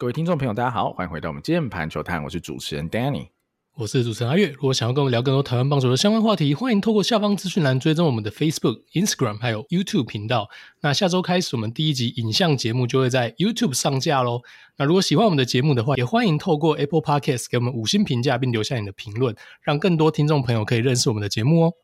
[0.00, 3.28] 各位听众朋友，大家好，欢迎回到我们键盘球探，我是主持人 Danny，
[3.76, 4.48] 我是主持人阿月。
[4.48, 10.48] 如果想要跟我们聊更多台湾棒球的相关话题，欢迎透过下方资讯栏追踪我们的 Facebook、Instagram 还有 YouTube 频道。
[10.80, 14.40] 那下周开始，我们第一集影像节目就会在 YouTube 上架喽。
[14.78, 21.74] 那如果喜欢我们的节目的话，也欢迎透过 Apple Podcast 给我们五星评价，并留下你的评论，让更多听众朋友可以认识我们的节目哦。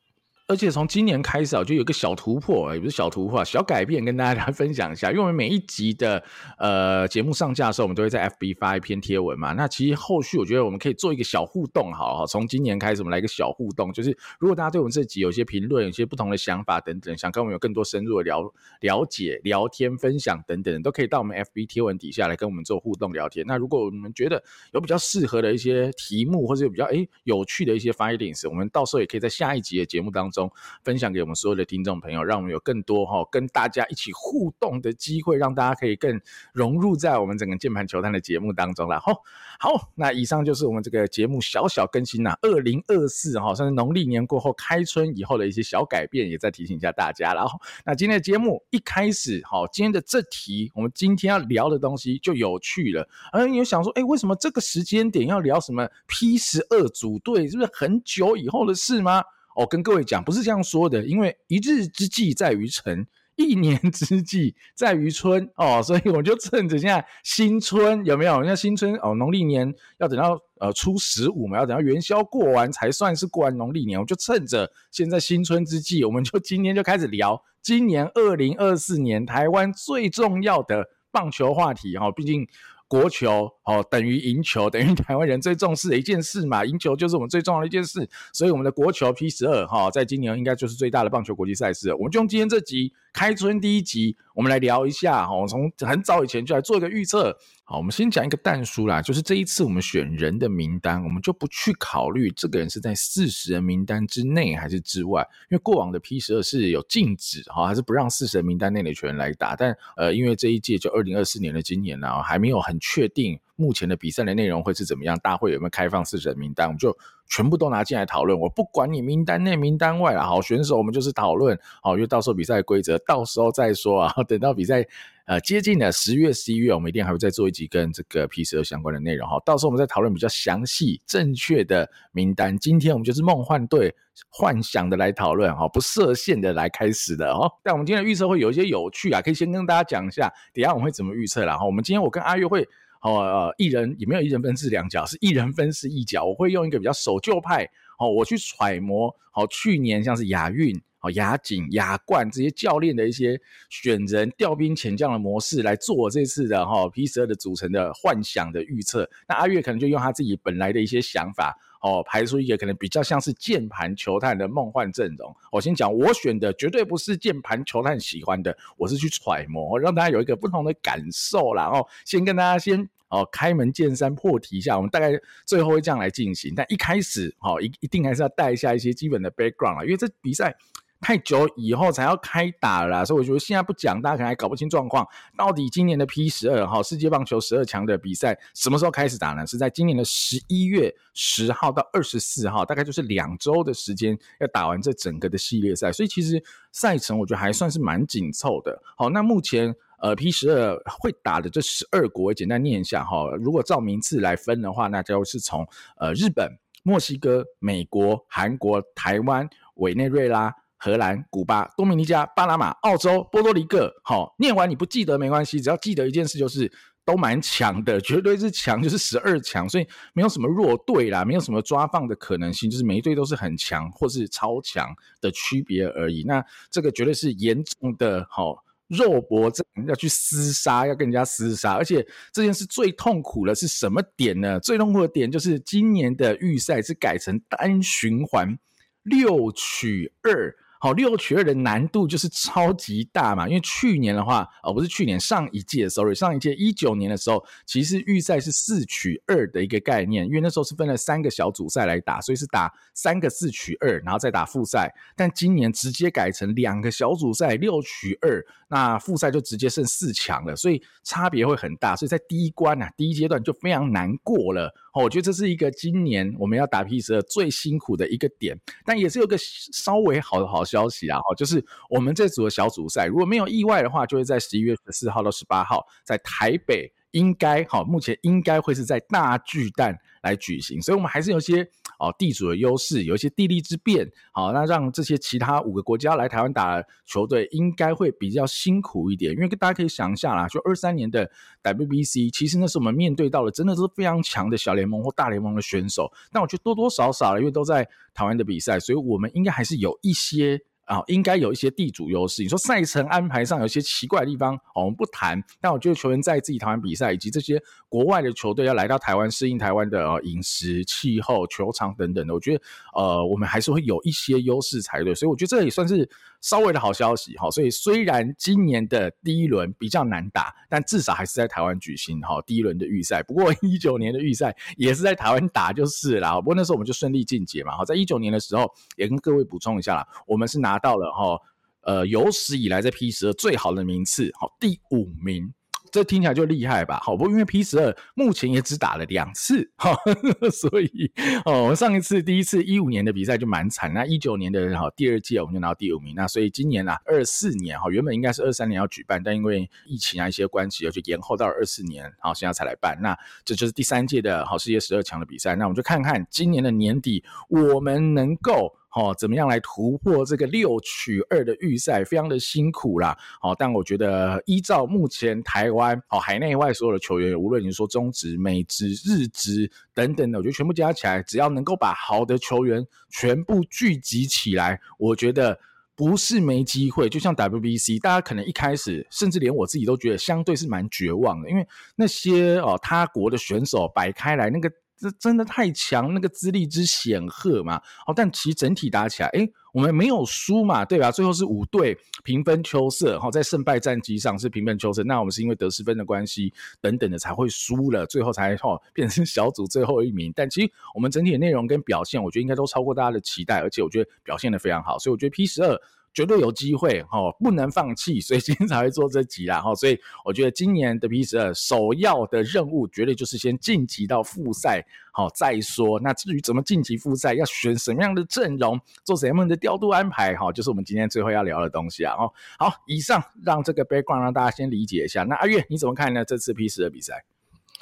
[0.48, 5.10] 而且从今年开始啊，就有个小突破，也不是小突破，小改变，跟大家来分享一下。
[5.10, 6.22] 因为我们每一集的
[6.56, 9.54] 呃节目上架的时候，我们都会在 FB 发一篇贴文嘛。
[9.54, 12.24] 那其实后续我觉得我们可以做一个小互动，好好。
[12.24, 23.44] 从今年开始，我们来一个小互动，就是如果大家对我们这集有些评论、有些不同的想法等等，想跟我们有更多深入的了了解、聊天、分享等等，都可以到我们 FB 贴文底下来跟我们做互动聊天。
[23.48, 24.40] 那如果你们觉得
[24.72, 30.52] 有比较适合的一些题目，或者有比较诶有趣的一些 findings，我们到时候也可以在下一集的节目当中中
[30.84, 36.20] 分享给我们所有的听众朋友，让我们有更多哈跟大家一起互动的机会，让大家可以更
[36.52, 39.00] 融入在我们整个键盘球探的节目当中了。
[39.00, 39.14] 好，
[39.58, 47.32] 好，那以上就是我们这个节目小小更新呐，二零二四哈，算是农历年过后开春以后的一些小改变，也再提醒一下大家。
[47.32, 53.08] 然后，那今天的节目一开始，好，今天的这题，我们今天要聊的东西就有趣了。
[53.32, 57.46] 而你有想说，哎，为什么这个时间点要聊什么 P 十二组队？
[57.48, 59.22] 是不是很久以后的事吗？
[59.56, 68.44] 哦，跟各位讲，不是这样说的，因为一日之计在于晨，一年之计在于春哦，所以我就趁着现在新春有没有？
[68.44, 82.46] 像新春哦，农历年要等到呃初十五嘛，要等到元宵过完才算是过完农历年，我就趁着现在新春之际，我们就 今天就开始聊今年二零二四年台湾最重要的棒球话题哈，毕竟。
[82.88, 86.64] 国球哦，等于赢球，等于台湾人最重视的一件事嘛。
[86.64, 91.92] 赢球就是我们最重要的一件事，所以我们的国球 P 十二哈，在今年应该就是最大的棒球国际赛事。
[91.94, 95.34] 我们就用今天这集开春第一集，我们来聊一下哈。
[95.34, 97.36] 我从很早以前就来做一个预测。
[97.68, 109.56] 好，我们先讲一个但书啦，就是这一次我们选人的名单，我们就不去考虑这个人是在四十人名单之内还是之外，因为过往的 P 十二是有禁止哈，还是不让四十人名单内的球员来打。
[109.56, 116.96] 但呃，因为这一届就二零二四年的今年呢，还没有很确定目前的比赛的内容会是怎么样，大会有没有开放四十人名单，我们就
[117.28, 118.38] 全部都拿进来讨论。
[118.38, 124.86] 我不管你名单内名单外啦，好选手我们就是讨论，好，因为到时候比赛规则到时候再说啊，等到比赛。
[125.26, 129.42] 呃，接近了十月、十一月，我们一定还会再做一集跟这个 P 十二相关的内容哈。
[129.44, 132.56] 到时候我们再讨论比较详细、正确的名单。
[132.56, 133.92] 今天我们就是梦幻队
[134.28, 137.52] 幻想的来讨论哈，不设限的来开始的哦。
[137.64, 141.56] 但我们今天的预测会有一些有趣啊，可以先跟大家讲一下，等下我们会怎么预测啦。
[141.56, 141.66] 哈。
[141.66, 142.64] 我们今天我跟阿月会
[143.06, 146.24] 哦呃一人也没有一人分饰两角，是一人分饰一角。
[146.24, 147.68] 我会用一个比较守旧派
[147.98, 150.80] 哦，我去揣摩好去年像是亚运。
[151.14, 153.40] 亚锦、亚冠这些教练的一些
[153.70, 159.08] 选人、调兵遣将的模式来做这次的哈 P 十二的组成的幻想的预测。
[159.28, 165.32] 那阿月可能就用他自己本来的一些想法哦，排出一个可能比较像是键盘球探的梦幻阵容。
[165.52, 171.66] 我先讲，我选的绝对不是键盘球探喜欢的，我是去揣摩，让大家有一个不同的感受啦。
[171.66, 175.12] 然后先跟大家先哦开门见山破题一下，我们大概
[175.44, 176.52] 最后会这样来进行。
[176.56, 180.56] 但一开始哦一一定还是要带一下一些基本的 background 啊，因为这比赛。
[180.98, 185.06] 太久以后才要开打了啦，所以我觉得现在不讲，大家可能还搞不清状况。
[185.36, 189.46] 到底今年的 P 十二哈世界棒球十二强的比赛什么时候开始打呢？
[189.46, 195.92] 是在今年的十一月十号到二十四号，大概就是两周的时间要打完这整个的系列赛。
[195.92, 198.82] 所以其实赛程我觉得还算是蛮紧凑的。
[198.96, 203.30] 好，那目前呃 P 十二会打的这十二国，简单念一下哈。
[203.40, 206.50] 如果照名次来分的话，那就是从呃日本、
[206.82, 210.54] 墨西哥、美国、韩国、台湾、委内瑞拉。
[210.78, 216.70] 荷兰、古巴、多米尼加、巴拿马、澳洲、波多黎各，好，念完你不记得没关系，只要记得一件事，就是
[217.02, 226.24] 都蛮强的，绝对是强，就是十二强，所以没有什么弱队啦，没有什么抓放的可能性，就是每一队都是很强或是超强的区别而已。
[226.24, 234.60] 那这个绝对是严重的，好肉搏战，要去厮杀，要跟人家厮杀，而且这件事最痛苦的是什么点呢？
[234.60, 238.58] 最痛苦的点就是今年的预赛是改成单循环
[239.02, 240.54] 六取二。
[240.78, 254.94] 好，六取二的难度就是超级大嘛，因为去年的话，哦，不是去年，上一届，sorry，上一届一九年的时候，其实预赛是四取二的一个概念，因为那时候是分了三个小组赛来打，所以是打三个四取二，然后再打复赛。
[255.16, 264.74] 但今年直接改成两个小组赛六取二，那复赛就直接剩四强了，所以差别会很大，所以在第一关啊，第一阶段就非常难过了。
[265.02, 281.66] 我觉得这是一个今年我们要打 P 十二最辛苦的一个点，但也是有个稍微好的好消息啊，哈，就是我们这组的小组赛如果没有意外的话，就会在十一月十四号到十八号在台北应该哈，目前应该会是在大巨蛋来举行，所以我们还是有些
[281.98, 291.30] 哦地主的优势，有一些地利之便，好，那让这些其他五个国家来台湾打球队应该会比较辛苦一点，因为大家可以想一下啦，就二三年的
[291.62, 300.60] WBC，其实那是我们面对到了真的是非常强的小联盟或大联盟的选手，但我觉得多多少少因为都在台湾的比赛，所以我们应该还是有一些。
[300.86, 302.42] 啊，应该有一些地主优势。
[302.42, 305.42] 你说赛程安排上有些奇怪的地方，我们不谈。
[305.60, 312.62] 但我觉得球员在自己台湾比赛，以及这些国外的球队要来到台湾适应台湾的饮食、气候、球场等等的，我觉得
[312.94, 315.14] 呃，我们还是会有一些优势才对。
[315.14, 316.08] 所以我觉得这也算是
[316.48, 317.50] 稍微的好消息哈。
[317.50, 323.20] 所以虽然今年的第一轮比较难打，但至少还是在台湾举行哈第一轮的预赛。
[323.24, 326.36] 不过 一九年的预赛也是在台湾打就是啦。
[326.36, 327.76] 不过那时候我们就顺利晋级嘛。
[327.76, 330.76] 好，在一九年的时候也跟各位补充一下啦，我们是拿。
[330.78, 331.40] 到了哈，
[331.80, 335.50] 呃，有史以来在 P 十二最好的名次，好，第五名，
[335.90, 337.00] 这听起来就厉害吧？
[337.02, 339.96] 好，不过因为 P 十二目前也只打了两次，哈，
[340.52, 341.10] 所以
[341.44, 358.74] 哦，我们上一次第一次一五年的比赛就蛮惨，那一九年的哈第二届我们就拿到第五名，那所以今年啊二四年哈，原本应该是二三年要举办，但因为疫情啊一些关系，就延后到了二四年，好，现在才来办，那这就是第三届的好世界十二强的比赛，那我们就看看今年的年底我们能够。
[358.96, 362.02] 哦，怎么样来突破这个六取二的预赛？
[362.02, 363.14] 非常的辛苦啦。
[363.42, 375.58] 好，但我觉得依照目前台湾哦海内外所有的球员，无论你说中职、美职、日职等等的，我觉得全部加起来，只要能够把好的球员全部聚集起来，我觉得
[375.94, 377.06] 不是没机会。
[377.06, 384.72] 就像 WBC，大家可能一开始，甚至连我自己都觉得相对是蛮绝望的，因为那些哦他国的选手摆开来那个。
[384.96, 387.76] 这真的太强，那个资历之显赫嘛。
[388.06, 391.10] 哦，但其实整体打起来，诶，我们没有输嘛，对吧？
[391.10, 395.02] 最后是五队平分秋色，好，在胜败战绩上是平分秋色。
[395.04, 400.32] 那我们是因为得失分的关系等等的才会输了，最后才哈变成小组最后一名。
[400.34, 404.98] 但其实我们整体的内容跟表现，我觉得应该都超过大家的期待，而且我觉得表现得非常好。
[404.98, 405.78] 所以我觉得 P 十二。
[406.16, 409.74] 绝对有机会哈，不能放弃，所以今天才会做这集啦哈。
[409.74, 414.82] 所以我觉得今年的 P 十二首要的任务，绝对就是先晋级到复赛，
[415.12, 416.00] 好再说。
[416.00, 422.14] 那至于怎么晋级复赛，要选什么样的阵容，做什么样的调度安排，哈，就是我们今天最后要聊的东西啊。
[422.14, 425.22] 哦，好，以上让这个 background 让大家先理解一下。
[425.24, 426.24] 那阿月你怎么看呢？
[426.24, 427.26] 这次 P 十二比赛？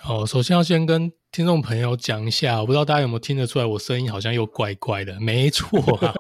[0.07, 5.19] 好，首先要先跟听众朋友讲一下，我不知道大家有没有听得出来，我声音好像又怪怪的。
[5.19, 6.15] 没错啊，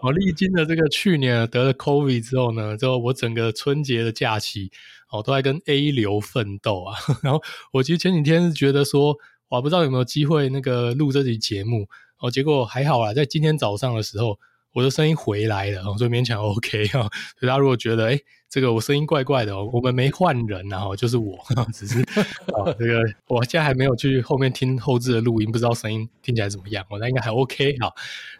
[0.00, 4.70] 我 历经了这个去年得了 COVID 之后呢，之后我整个春节的假期，
[5.10, 6.94] 哦，都在跟 A 流奋斗啊。
[7.20, 7.42] 然后
[7.72, 9.16] 我其实前几天是觉得说，
[9.48, 11.88] 我不知道有没有机会那个录这集节目
[12.20, 14.38] 哦，结果还好啦，在今天早上的时候。
[14.76, 17.00] 我的声音回来了，所以勉强 OK 哈。
[17.40, 18.20] 所以大家如果觉得，诶
[18.50, 21.38] 这个我声音怪怪的，我们没换人啊，就是我，
[21.72, 26.84] 只是啊，这个我现在还没有去后面听后置的录音，不知道声音听起来怎么样。
[26.90, 27.94] 我那应该还 OK 好。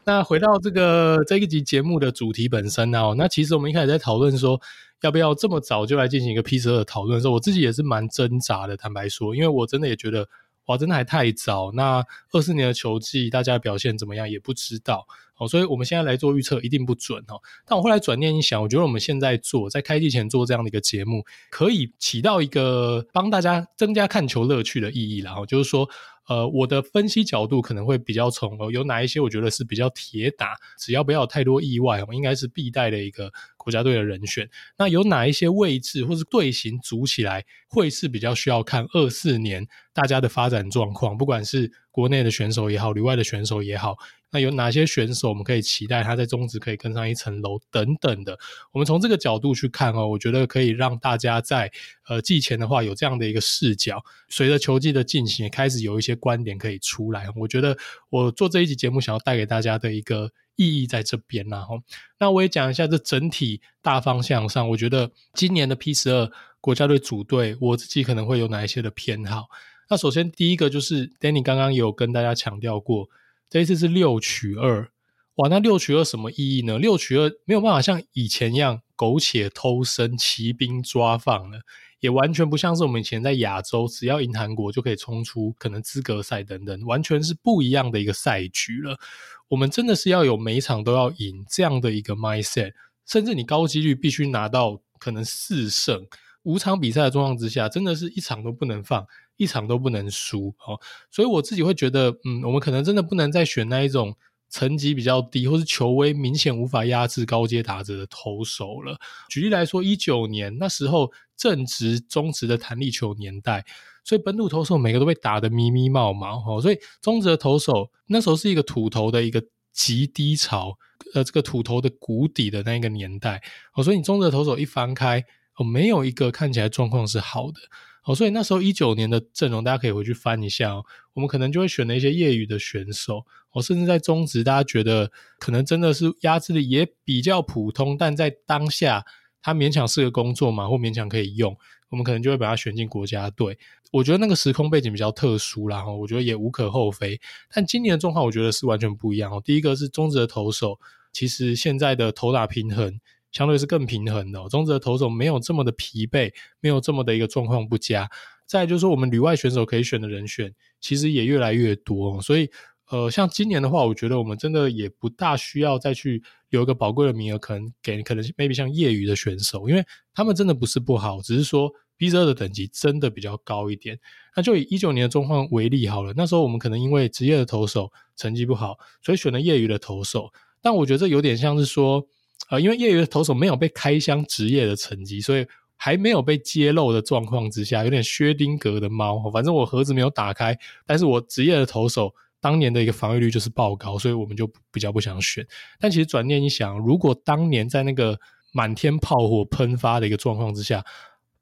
[0.04, 4.60] 那回到这个这一集节目的主题本身呢，那其实我们一开始在讨论说，
[5.00, 10.28] 要不要这么早就来进行一个 P 十二的讨论的时候，我自己也是蛮挣扎的，坦白说，因为我真的也觉得。
[10.66, 11.70] 哇，真的还太早。
[11.74, 15.06] 那二四年的球季，大家表现怎么样也不知道
[15.38, 17.40] 哦，所以我们现在来做预测一定不准哦。
[17.66, 25.18] 但我后来转念一想，我觉得我们现在做，在开季前做这样的一个节目，可以起到一个帮大家增加看球乐趣的意义。
[25.18, 25.88] 然后就是说。
[26.28, 34.50] 呃，我的分析角度可能会比较从有哪一些，我觉得是比较铁打，只要不要有太多意外，我应该是必带的一个国家队的人选。
[34.76, 39.64] 那有哪一些位置或是队形组起来，会是比较需要看二四年
[39.96, 43.96] 大家的发展状况，不管是国内的选手也好，旅外的选手也好。
[44.30, 48.38] 那有哪些选手我们可以期待他在中职可以更上一层楼等等的？
[48.72, 51.72] 我们从这个角度去看哦，我觉得可以让大家在
[52.06, 57.26] 呃季前的话有这样的一个视角，随着球季的进行，开始有一些观点可以出来。
[57.34, 57.74] 我觉得
[58.10, 61.80] 我做这一集节目想要带给大家的一个意义在这边，然后
[62.18, 69.46] 那我也讲一下这整体大方向上，我觉得今年的 P 十二国家队组队，我自己可能会有哪一些的偏好。
[69.88, 73.08] 那首先第一个就是 Danny 刚刚有跟大家强调过。
[73.48, 74.90] 这一次是六取二，
[75.36, 75.48] 哇！
[75.48, 76.80] 那六取二什么意义呢？
[76.80, 81.60] 六取二没有办法像以前一样苟且偷生、骑兵抓放了，
[82.00, 88.98] 也完全不像是我们以前在亚洲，只要赢韩国就可以冲出可能资格赛等等，完全是不一样的一个赛局了。
[89.46, 92.72] 我们真的是要有每一场都要赢这样的一个 mindset，
[93.06, 96.04] 甚至你高几率必须拿到可能四胜。
[96.42, 99.06] 五场比赛的状况之下，真的是一场都不能放。
[99.36, 104.14] 一场都不能输，哦，所以我自己会觉得，嗯，我们可能真的不能再选那一种
[104.48, 108.96] 层级比较低，或是球威明显无法压制高阶打者的投手了。
[109.28, 113.64] 举例来说，一九年那时候正值中职的弹力球年代，
[114.04, 120.78] 所以本土投手每个都被打得迷迷茫茫，所以中职的投手那时候是一个土投的一个极低潮，
[121.12, 123.42] 呃，这个土投的谷底的那个年代，
[123.74, 125.22] 哦，所以你中职的投手一翻开，
[125.56, 127.60] 哦，没有一个看起来状况是好的。
[128.06, 130.84] 哦，所以那时候一九年的阵容，大家可以回去翻一下哦。
[131.12, 135.10] 我们可能就会选了一些业余的选手，哦，甚至在中职，大家觉得
[135.40, 139.04] 可能真的是压制力也比较普通，但在当下
[139.42, 141.56] 他勉强是个工作嘛，或勉强可以用，
[141.90, 143.58] 我们可能就会把他选进国家队。
[143.90, 147.20] 我觉得那个时空背景比较特殊啦，哈，我觉得也无可厚非。
[147.52, 149.42] 但今年的状况，我觉得是完全不一样哦。
[149.44, 150.78] 第一个是中职的投手，
[151.12, 153.00] 其实现在的投打平衡。
[153.36, 158.08] 相对是更平衡的，中职的投手没有这么的疲惫，没有这么的一个状况不佳。
[158.46, 162.48] 再就是说，我们旅外选手可以选的人选其实也越来越多，所以
[162.88, 173.98] 呃，像今年的话，我觉得我们真的也不大需要再去留一个宝贵的名额，可能给可能 maybe 像业余的选手，因为他们真的不是不好，只是说 B12 的等级真的比较高一点。
[174.34, 182.06] 那就以一九年的状况为例好了，那时候我们可能因为职业的投手成绩不好，所以选了业余的投手，但我觉得这有点像是说。
[182.50, 189.30] 呃，因为业余的投手没有被开箱职业的成绩，所以还没有被揭露的状况之下，有点薛丁格的猫。
[189.30, 195.44] 反正我盒子没有打开，但是我职业的投手当年的一个防御率就是爆高，所以我们就比较不想选。
[195.80, 198.18] 但其实转念一想，如果当年在那个
[198.52, 200.84] 满天炮火喷发的一个状况之下，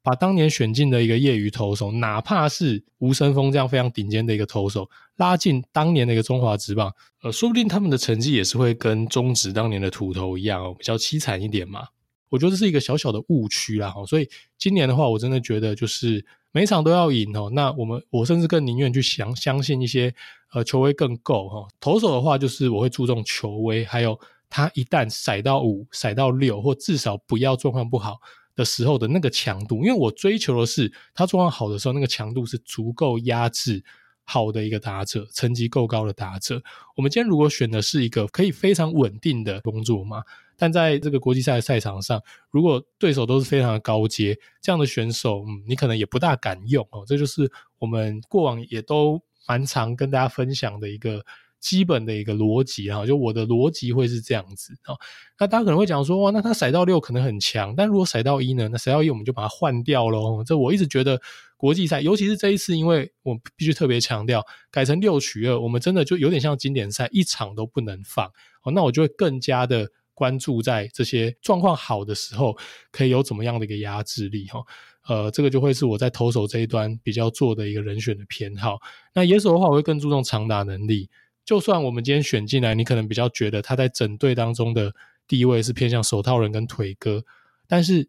[0.05, 6.93] 把当年选进的一个业余投手，哪怕是吴森峰这样非常顶尖的一个投手，拉进当年的一个中华职棒，
[7.23, 11.87] 呃，说不定他们的成绩也是会跟中职当年的土头一样哦，比较凄惨一点嘛。
[12.29, 17.49] 我觉得这是一个小小的误区啦，所以今年的话，我真的觉得就是每场都要赢哦。
[17.53, 20.13] 那我们我甚至更宁愿去相相信一些
[20.53, 21.67] 呃球威更够哈。
[21.79, 24.19] 投手的话，就是我会注重球威，还有
[24.49, 28.19] 他一旦甩到五、甩到六，或至少不要状况不好。
[28.55, 33.83] 的时候的那个强度，因为我追求的是他状况好的时候，那个强度是足够压制
[34.23, 36.61] 好的一个打者，成绩够高的打者。
[36.95, 40.23] 我们今天如果选的是一个可以非常稳定的工作嘛，
[40.57, 47.03] 但在这个国际赛的赛场上，如果对手都是非常的高阶，这样的选手，嗯，你可能也不大敢用哦。
[47.05, 51.25] 这就是我们过往也都蛮常跟大家分享的一个。
[51.65, 54.93] 基本的一个逻辑哈，就我的逻辑会是这样子啊。
[55.39, 58.69] 那大家可能会讲说，哇，那他甩到六可能很强，但如果甩到一呢？
[58.71, 60.43] 那甩到一我们就把它换掉喽。
[60.43, 61.19] 这我一直觉得
[61.57, 68.27] 国际赛，尤其是这一次，因为我必须特别强调，改成六取二，我们真的就有点像经典赛，一场都不能放
[68.61, 68.71] 哦。
[68.71, 72.55] 那我就会更加的关注在这些状况好的时候，
[72.91, 74.63] 可以有怎么样的一个压制力哈。
[75.07, 78.77] 呃，这个就会是我在投手这一端比较做的一个人选的偏好。
[79.15, 81.09] 那野手的话，我会更注重长打能力。
[81.45, 84.91] 就算我们今天选进来，你可能比较觉得他在整队当中的
[85.27, 87.23] 地位是偏向手套人跟腿哥，
[87.67, 88.07] 但是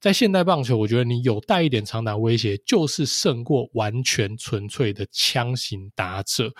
[0.00, 6.52] 在现代棒球，我觉得你有带一点长打威胁，就是胜过完全纯粹的枪型打者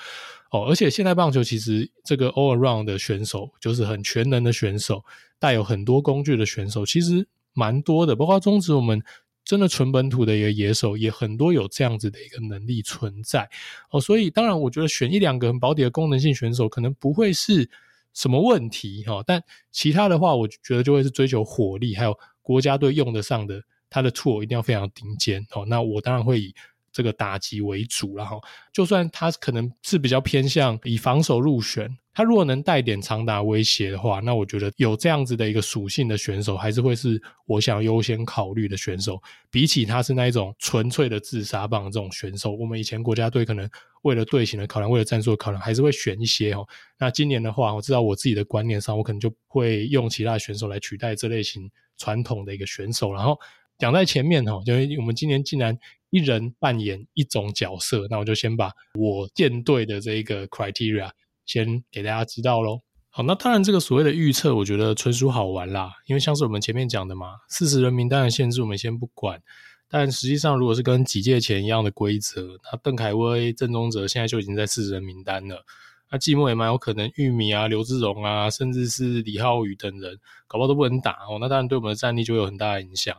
[0.51, 0.67] 哦。
[0.69, 5.05] 而且现代棒球其实这个 all around 的选手，就是很全能的选手，
[5.39, 9.01] 带有很多工具的选手，其实蛮多的，包括中职我们。
[9.47, 13.49] 真的纯本土的一个野手，也很多有这样子的一个能力存在
[13.91, 17.71] 哦，所以当然我觉得选一两个很保底的功能性选手可能不会是
[18.13, 26.55] 什么问题哈，但其他的话，我觉得就会是追求火力，还有国家队用得上的，他的 tool 一定要非常顶尖哦，那我当然会以。
[26.93, 28.41] 这个打击为主，了哈
[28.73, 39.23] 就算他可能是比较偏向以防守入选，他如果能带点长达威胁的话，那我觉得有这样子的一个属性的选手，还是会是我想优先考虑的选手。
[39.51, 43.69] 比起他是那一种纯粹的自杀棒这种选手，我们以前国家队可能
[44.01, 46.67] 为了队形的考量，为了战术的考量，还是会选一些哦。
[46.99, 53.13] 那今年的话，我知道我自己的观念上，我可能就会用其他的选手来取代这类型传统的一个选手。
[53.13, 53.39] 然后
[53.77, 55.79] 讲在前面哈，就我们今年竟然。
[56.11, 61.11] 一人扮演一种角色，那我就先把我舰队的这一个 criteria
[61.47, 62.83] 先给大家知道喽。
[63.09, 69.41] 好，那当然这个所谓的预测，我觉得纯属好玩啦，因为像是我们前面讲的嘛，四十人名单的限制我们先不管，
[69.89, 75.65] 但实际上如果是跟几届前一样的规则，那邓凯威、郑宗哲现在就已经在四十人名单了，
[76.11, 83.17] 那季末也蛮有可能玉米啊、刘志荣啊，甚至是李浩宇等人，搞不好都不能打哦，那当然对我们的战力就会有很大的影响。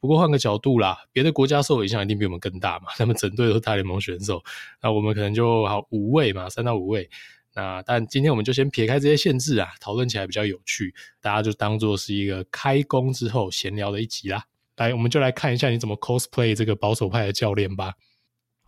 [0.00, 2.88] 不过换个角度啦，别的国家受影响一定比我们更大嘛。
[2.96, 4.42] 他们整队都是大联盟选手，
[4.82, 7.08] 那我们可能就好五位嘛，三到五位。
[7.56, 14.44] 那但今天我们就先撇开这些限制啊，讨论起来比较有趣，大家就当做是一个开工之后闲聊的一集啦。
[14.76, 17.94] 来，我们就来看一下你怎么 cosplay 这个保守派的教练吧。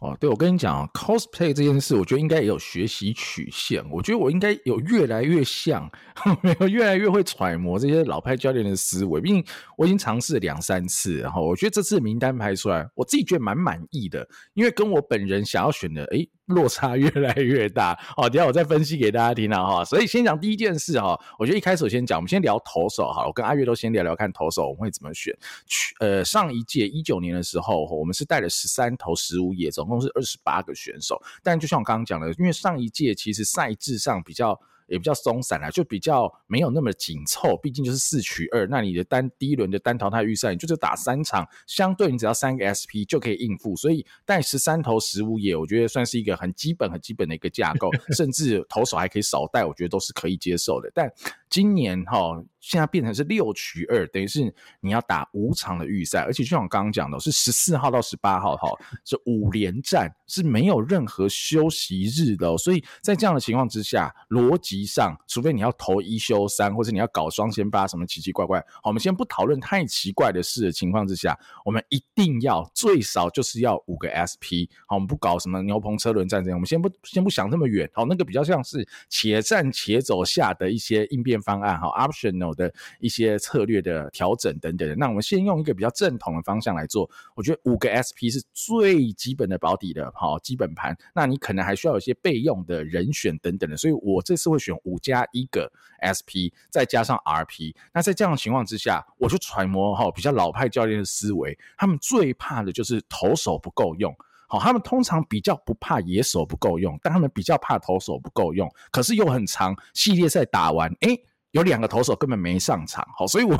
[0.00, 3.84] 哦，对，我跟你讲啊，cosplay 这件事，我觉得应该也有学习曲线。
[3.90, 5.90] 我觉得我应该有越来越像，
[6.40, 9.20] 没有越来越会揣摩这些老派教练的思维。
[9.20, 9.44] 毕竟
[9.76, 14.24] 我已经尝试了两三次，然后我觉得这次名单排出来，我自己觉得蛮满意的，
[14.54, 17.98] 因为跟我本人想要选的，诶落差越来越大。
[18.16, 19.84] 好，等下我再分析给大家听啊哈。
[19.84, 25.36] 所以先讲第一件事哈，我觉得一开始我先讲，我们先聊投手哈，我跟阿月都先聊聊看投手我们会怎么选。
[25.66, 31.20] 去呃，上一届一九年的时候，我们是带了十三投十五野中，总共是二十八个选手。
[31.42, 34.60] 但就像我刚刚讲的，因为上一届其实赛制上比较。
[34.90, 37.54] 也比较松散啦，就比较没有那么紧凑。
[37.58, 43.76] 毕竟就是四取二，那你的单第一轮的单淘汰预赛，你就是打三场，相对你只要三个 SP 就可以应付。
[43.76, 50.90] 所以带十三投十五野，我觉得算是一个很基本、很基本的一个架构， 甚至投手还可以少带，我觉得都是可以接受的。
[50.94, 51.12] 但
[51.50, 52.42] 今年哈。
[52.68, 58.68] 现在变成是六取二，等于是你要打五场的预赛，而且就像我刚刚讲的，是十四号到十八号哈，
[59.06, 62.58] 是五连战，是没有任何休息日的哦。
[62.58, 71.34] 所以在这样的情况之下，逻辑上，除非你要投一休三，或者你要搞双先八什么奇奇怪怪，好，我们先不讨论太奇怪的事的情况之下，
[71.64, 82.57] 我们一定要最少就是要五个 SP，好，我们不搞什么牛棚车轮战这样，我们先不先不想这么远，好，那个比较像是且战且走下的一些应变方案，好，optional。
[82.58, 87.08] 的一些策略的调整等等的，那我们先用一个比较正统的方向来做。
[87.34, 90.94] 我觉得五个 SP 是最基本的保底的，好基本盘。
[91.14, 95.70] 那你可能还需要有一些备用的人选等等的，所以我这次会选五加一个
[96.02, 97.74] SP，再加上 RP。
[97.94, 104.14] 那在这样的情况之下，我就揣摩哈比较老派教练的思维，他们最怕的就是投手不够用。
[104.50, 109.76] 好，他们通常比较不怕野手不够用，但他们比较怕投手不够用，可是又很长。
[109.92, 111.14] 系列赛打完，哎、
[111.52, 113.58] 有两个投手根本没上场，好，所以我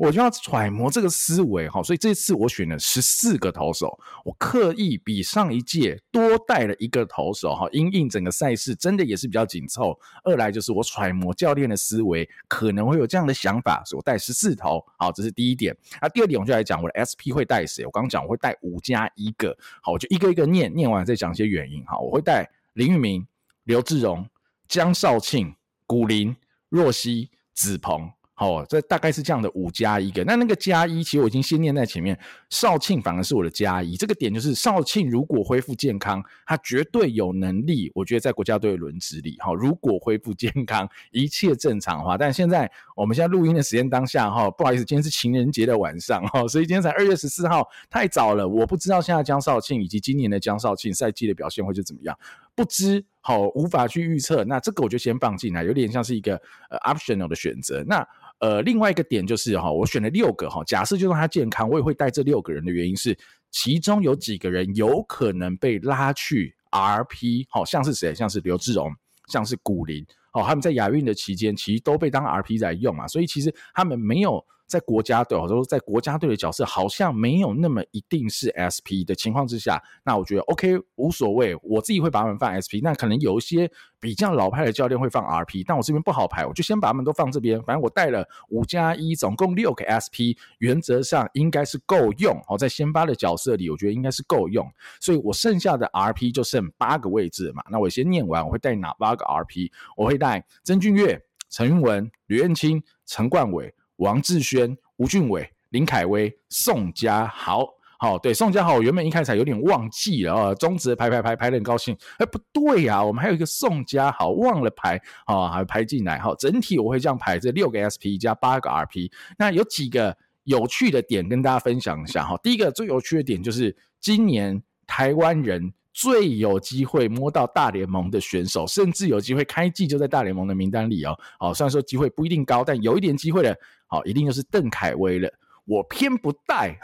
[0.00, 9.96] 我就要揣摩这个思维，好，所以这次我选了十四个投手，我刻意比上一届多带了一个投手，哈，因应整个赛事真的也是比较紧凑。
[10.24, 15.76] 二来就是我揣摩教练的思维，可能会有这样的想法，所以我带十四投，好，这是第一点。
[16.02, 17.84] 那第二点，我就来讲我的 SP 会带谁？
[17.86, 23.24] 我刚刚讲我会带五加一个，好，我就一个一个念，念完再讲一些原因，好，我会带林玉明、
[23.62, 24.28] 刘志荣、
[24.66, 25.54] 江少庆、
[25.86, 26.34] 古林。
[26.68, 30.24] 若曦、子鹏，好，这大概是这样的五加一个。
[30.24, 32.18] 那那个加一，其实我已经先念在前面。
[32.50, 37.90] 少庆反而是我的加一，这个点就是少庆如果恢复健康，他绝对有能力。
[37.94, 42.18] 我觉得在国家队轮值里，哈，如果恢复健康，一切正常的话。
[42.18, 48.48] 但现在我们现在录音的时间当下，哈，不好意思，今天是情人节的晚上，哈，所以今天才二月十四号，太早了。
[48.48, 52.18] 我不知道现在江少庆以及今年的江少庆赛季的表现会是怎么样，
[52.54, 53.04] 不知。
[53.20, 54.44] 好，无法去预测。
[54.44, 56.36] 那这个我就先放进来，有点像是一个
[56.68, 57.82] 呃 optional 的选择。
[57.86, 58.06] 那
[58.38, 63.16] 呃另外一个点就是哈，我选了六个哈，假设就算他健康，我也会带这六个人的原因是，
[63.50, 68.14] 其中有几个人有可能被拉去 RP，好像是谁？
[68.14, 68.92] 像是刘志荣，
[69.28, 74.44] 像是古林，哦，他们在亚运的期间其实都被当 RP 在用嘛，所以其实他们没有。
[74.66, 82.80] 在国家队，或者说在国家队的角色好像没有那么一定是 SP 的情况之下，那我觉得 OK 无所谓，我自己会把他们放 SP。
[82.82, 87.62] 那可能有一些比较老派的教练会放 RP，但我这边不好排，我就先把他们都放这边。
[87.62, 92.40] 反正我带了五加一，总共六个 SP，原则上应该是够用。
[92.48, 94.66] 哦，在先发的角色里，我觉得应该是够用，
[95.00, 97.62] 所以我剩下的 RP 就剩八个位置嘛。
[97.70, 99.70] 那我先念完，我会带哪八个 RP？
[99.96, 103.74] 我会带曾俊岳、陈韵文、吕彦青、陈冠伟。
[103.96, 107.66] 王志轩、吴俊伟、林凯威、宋家豪，
[107.98, 125.72] 好，对，宋家豪，我原本一开始有点忘记了啊，中职排排排排得很高兴，哎，不对呀、啊，我们还有一个宋家豪忘了排啊，还排进来，好，整体我会这样排，这六个 SP 加八个 RP，那有几个有趣的点跟大家分享一下哈，第一个最有趣的点就是今年台湾人。
[125.96, 131.16] 最有机会摸到大联盟的选手，甚至有机会开季就在大联盟的名单里哦。
[131.38, 135.30] 好，虽然说机会不一定高，但有一点机会的，好，一定就是邓凯威了。
[135.66, 136.78] 我偏不带，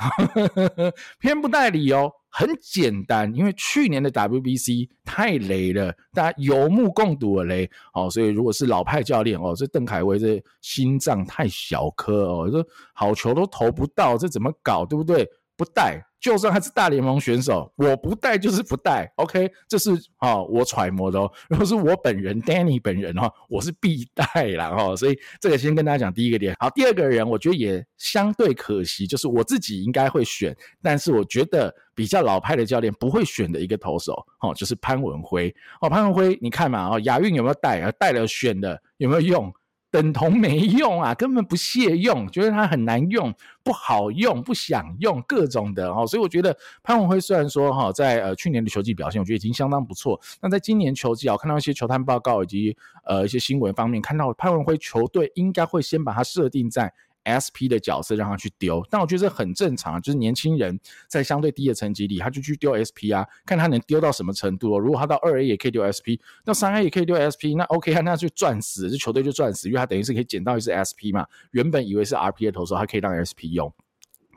[1.20, 7.70] 偏不带理由很简单，因为去年的 WBC 太雷了，大家有目共睹的雷。
[7.92, 15.28] 好，所以如果是老派教练哦，这邓凯威这心脏太小颗哦，这好球都投不到，这怎么搞，对不对？
[15.58, 16.02] 不带。
[16.20, 21.32] 就算他是大联盟选手，我不带就是不带，OK，这是啊、哦、我揣摩的哦。
[21.48, 24.94] 如果是我本人 Danny 本人哈，我是必带啦哈。
[24.94, 26.54] 所以这个先跟大家讲第一个点。
[26.60, 35.88] 好，第二个人我觉得也相对可惜，就是我自己应该会选，但是我觉得比较老派的教练不会选的一个投手哦，就是潘文辉哦。
[35.88, 37.90] 潘文辉，你看嘛哦，亚运有没有带啊？
[37.98, 39.50] 带了选的有没有用？
[39.90, 46.06] 等同没用啊， 根本不屑用，觉得它很难用，不好用，不想用，各种的哦。
[46.06, 50.20] 所以我觉得潘文辉虽然说哈，在呃去年的球季表现，我觉得已经相当不错。
[50.40, 56.92] 那在今年球季啊，我看到一些球探报告以及呃一些新闻方面，看到潘文辉球队应该会先把它设定在。
[57.24, 60.78] SP 的角色让他去丢，但我觉得这很正常，就是年轻人
[61.08, 64.78] 在相对低的层级里，他就去丢 SP 啊，看他能丢到什么程度哦。
[64.78, 71.26] 如果他到二 A 也可以丢 SP，到三 A 也可以丢 SP，那 OK 啊，那就赚死，这球队就赚死，因为他等于是可以捡到一支 SP 嘛。
[71.52, 73.72] 原本以为是 RP 的投手，他可以当 SP 用。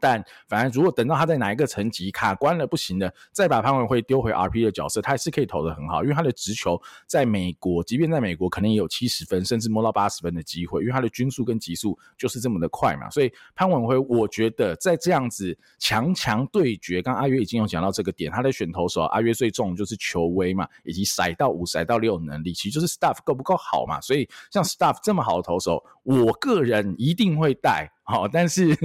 [0.03, 13.09] 但反正如果等到他在哪一个层级卡关了不行的，再把潘文辉丢回 RP 的角色，他还是可以投的很好，因为他的直球在美国，即便在美国可能也有七十分甚至摸到八十分的机会，因为他的均速跟极速就是这么的快嘛。
[13.11, 24.01] 所以潘文辉，我觉得在这样子强强对决，刚阿约已经有讲到这个点，他的选投手，阿约最重就是球威嘛，以及甩到五、甩到六能力，其实就是 stuff 够不够好嘛。
[24.01, 27.89] 所以像 stuff 这么好的投手，我个人一定会带。
[28.05, 28.77] 好，但是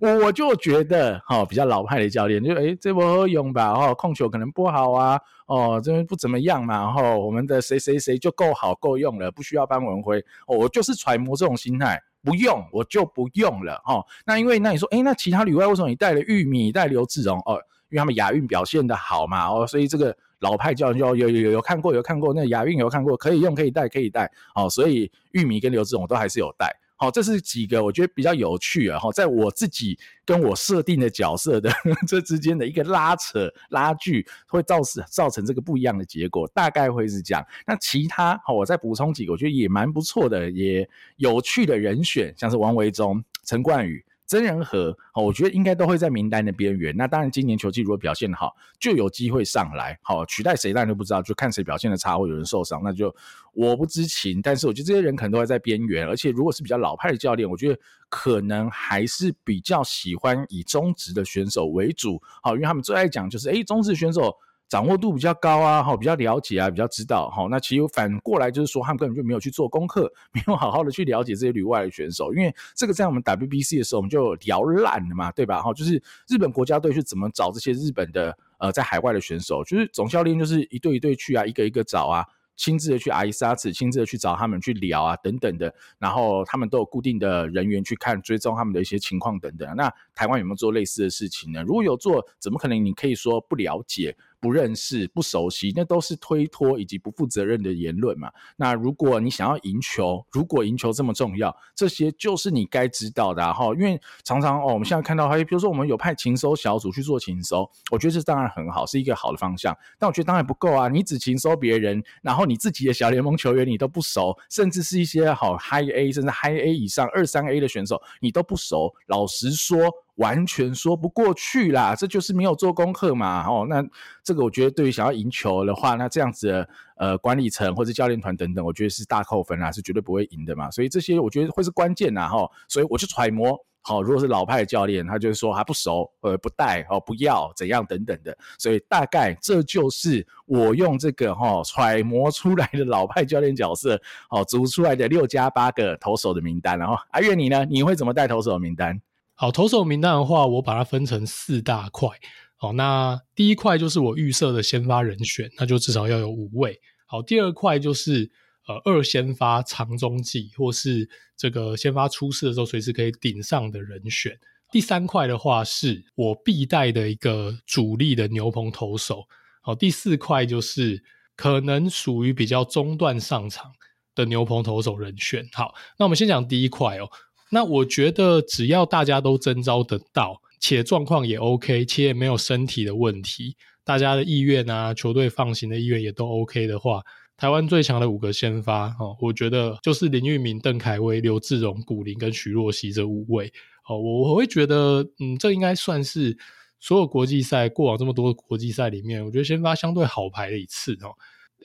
[0.00, 17.54] 我就觉得，哈，比较老派的教练就，诶，这波用吧，哦，控球可能不好啊，哦，这边不怎么样嘛，然后我们的谁谁谁就够好够用了，不需要潘文辉，哦，我就是揣摩这种心态，不用我就不用了，哈，那因为那你说，诶，那其他旅外为什么你带了玉米，带刘志荣，哦，
[17.88, 26.70] 因为他们亚运表现得好嘛，哦，所以这个老派教练就有有有有看过有看过，那亚运有看过，可以用可以带可以带，哦，所以玉米跟刘志荣都还是有带。
[27.00, 28.98] 好，这是几个我觉得比较有趣啊！
[28.98, 31.70] 哈，在我自己跟我设定的角色的
[32.08, 37.46] 这之间的一个拉扯拉锯，会造成造成这个不一样的结果，大概会是这样。
[37.64, 44.04] 那其他好，我再补充几个，我觉得也蛮不错的，也有趣的人选，像是王维忠、陈冠宇。
[44.28, 46.94] 曾仁和，好，我觉得应该都会在名单的边缘。
[46.94, 49.98] 那当然，今年球季如果表现好，就有机会上来。
[50.02, 53.12] 好，取代谁当然就不知道，就看谁表现的差，或有人受伤，那就
[53.54, 54.42] 我不知情。
[54.42, 62.20] 但是我觉得这些人可能都会在边缘，而且如果是比较老派的教练，我觉得可能还是比较喜欢以中职的选手为主。
[62.42, 64.36] 好，因为他们最爱讲就是，诶，中职选手。
[64.68, 75.62] 掌握度比较高啊，哈，比较了解啊，比较知道，哈，那其实反过来就是说，他们根本就没有去做功课， 没有好好的去了解这些旅外的选手，因为这个在我们 WBC 的时候我们就聊烂了嘛，对吧？
[75.62, 82.24] 哈，就是日本国家队是怎么找这些日本的呃在海外的选手，就是总教练就是一队一队去啊，一个一个找啊。
[82.60, 89.76] 亲自的去阿伊沙子，亲自的去找他们去聊啊，等等的，然后他们都有固定的人员去看追踪他们的一些情况等等。
[89.76, 91.62] 那台湾有没有做类似的事情呢？
[91.62, 92.84] 如果有做，怎么可能？
[92.84, 94.16] 你可以说不了解？
[94.40, 98.30] 不认识、不熟悉，那都是推脱以及不负责任的言论嘛。
[98.56, 103.74] 那如果你想要赢球，如果赢球这么重要，这些就是你该知道的哈、啊。
[103.74, 109.76] 因为常常哦，我们现在看到，还比如说我们有派勤收小组去做勤收，我觉得这当然很好，是一个好的方向。
[109.98, 119.78] 但我觉得当然不够啊，你只勤收别人，然后你自己的小联盟球员你都不熟，甚至是一些好 High A 甚至 High A 以上二三 A 的选手你都不熟，老实说。
[120.18, 123.44] 完全说不过去啦，这就是没有做功课嘛。
[123.46, 123.84] 哦，那
[124.22, 130.70] 这个我觉得对于想要赢球的话，那这样子的呃管理层或者教练团等等，我觉得是大扣分啦，是绝对不会赢的嘛。
[130.70, 132.50] 所以这些我觉得会是关键呐，哈。
[132.68, 138.36] 所以我去揣摩，好，如果是老派教练，他就是说他不熟，呃，不带，哦，不要怎样等等的。
[138.58, 144.00] 所以大概这就是我用这个哈揣摩出来的老派教练角色，
[144.30, 146.76] 哦，组出来的六加八个投手的名单。
[146.76, 147.64] 然后阿月你呢？
[147.66, 149.00] 你会怎么带投手的名单？
[149.40, 152.08] 好，投手名单的话，我把它分成四大块。
[152.56, 156.80] 好，那第一块就是我预设的先发人选，那就至少要有五位。
[157.06, 158.28] 好，第二块就是
[158.66, 164.36] 呃二先发长中继，或是这个先发出事的时候随时可以顶上的人选。
[164.72, 169.22] 第三块的话是我必带的一个主力的牛棚投手。
[169.62, 171.00] 好，第四块就是
[171.36, 173.70] 可能属于比较中段上场
[174.16, 175.48] 的牛棚投手人选。
[175.52, 177.08] 好，那我们先讲第一块哦。
[177.50, 187.02] 那我觉得只要大家都征召得到，且状况也 OK，且也没有身体的问题，大家的意愿啊，球队放行的意愿也都 OK 的话，
[187.36, 193.50] 台湾最强的五个先发哦，我觉得就是林玉明、邓凯威、刘志荣、古林跟徐若曦这五位
[193.88, 196.36] 哦，我我会觉得，嗯，这应该算是
[196.78, 201.16] 所有国际赛过往这么多国际赛里面，我觉得先发相对好排的一次哦。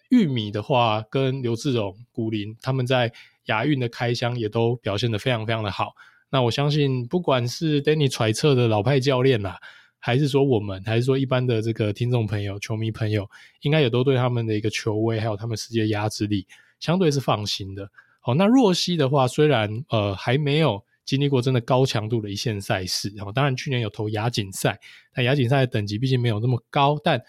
[0.10, 3.12] 玉米的话，跟刘志荣、古林他们在。
[3.46, 5.94] 亚运的开箱也都表现得非常非常的好，
[6.30, 9.58] 那我相信不管是 Danny 揣测的老派教练啦，
[10.00, 13.30] 还是说我们，还是说一般的这个听众朋友、球迷朋友，
[13.62, 16.48] 应该也都对他们的一个球威，还有他们实际的压制力，
[16.80, 17.90] 相对是放心的。
[18.20, 24.80] 好，那若曦的话，虽然呃还没有经历过真的高强度的一线赛事，然后当然去年有投亚锦赛，
[25.14, 27.22] 但亚锦赛的等级毕竟没有那么高，但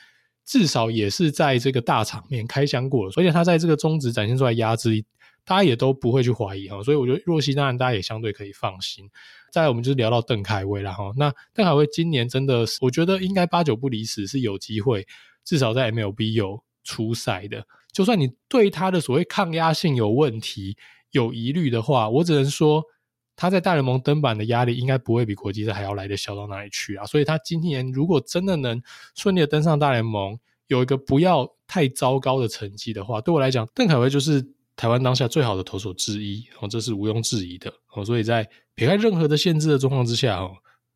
[0.44, 5.04] 至少也是在这个大场面开箱过了，所以他在这个中职展现出来压制力。
[5.44, 6.82] 大家也都不会去怀疑哈。
[6.82, 9.08] 所以我觉得若曦当然大家也相对可以放心。
[9.50, 11.12] 再来我们就是聊到邓凯威了哈。
[11.16, 15.06] 那邓凯威今年真的是，我觉得应该八九不离十是有机会，
[15.44, 17.66] 至少在 MLB 有出赛的。
[17.92, 20.76] 就算你对他的所谓抗压性有问题、
[21.12, 22.82] 有疑虑的话，我只能说
[23.36, 27.06] 他在大联盟登板的压力应该不会比国际赛还要来得小到哪里去啊。
[27.06, 28.82] 所以他今年如果真的能
[29.14, 34.44] 顺利的登上大联盟，有一个不要太糟糕的成绩的话，对我来讲，邓凯威就是
[34.76, 38.04] 台湾当下最好的投手之一哦，这是毋庸置疑的哦。
[38.04, 40.52] 所以在撇开任何的限制的状况之下哦，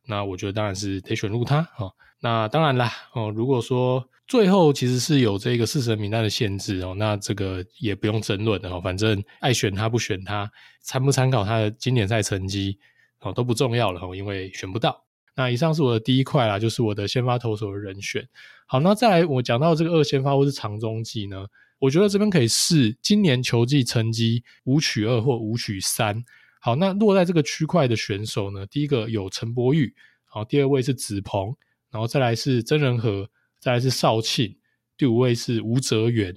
[0.07, 1.93] 那我觉得当然是得选入他哦。
[2.21, 10.51] 那当然啦哦，如果说最后其实是有这个四十人名单的限制哦，那这个也不用争论的哦，反正爱选他不选他，
[10.83, 12.79] 参不参考他的经典赛成绩
[13.21, 15.05] 哦都不重要了哦，因为选不到。
[15.37, 18.29] 那以上是我的第一块啦，就是我的先发投手的人选。
[18.67, 21.47] 好，那再来我讲到这个二先发或是长中继呢，
[21.79, 26.25] 我觉得这边可以试今年球季成绩五取二或五取三。
[26.61, 31.55] 好，那落在这个区块的选手呢，第一个有陈柏宇，好，第二位是子鹏，
[31.91, 34.57] 然后再来是曾仁和，再来是少庆，
[34.97, 36.35] 第五位是吴哲源。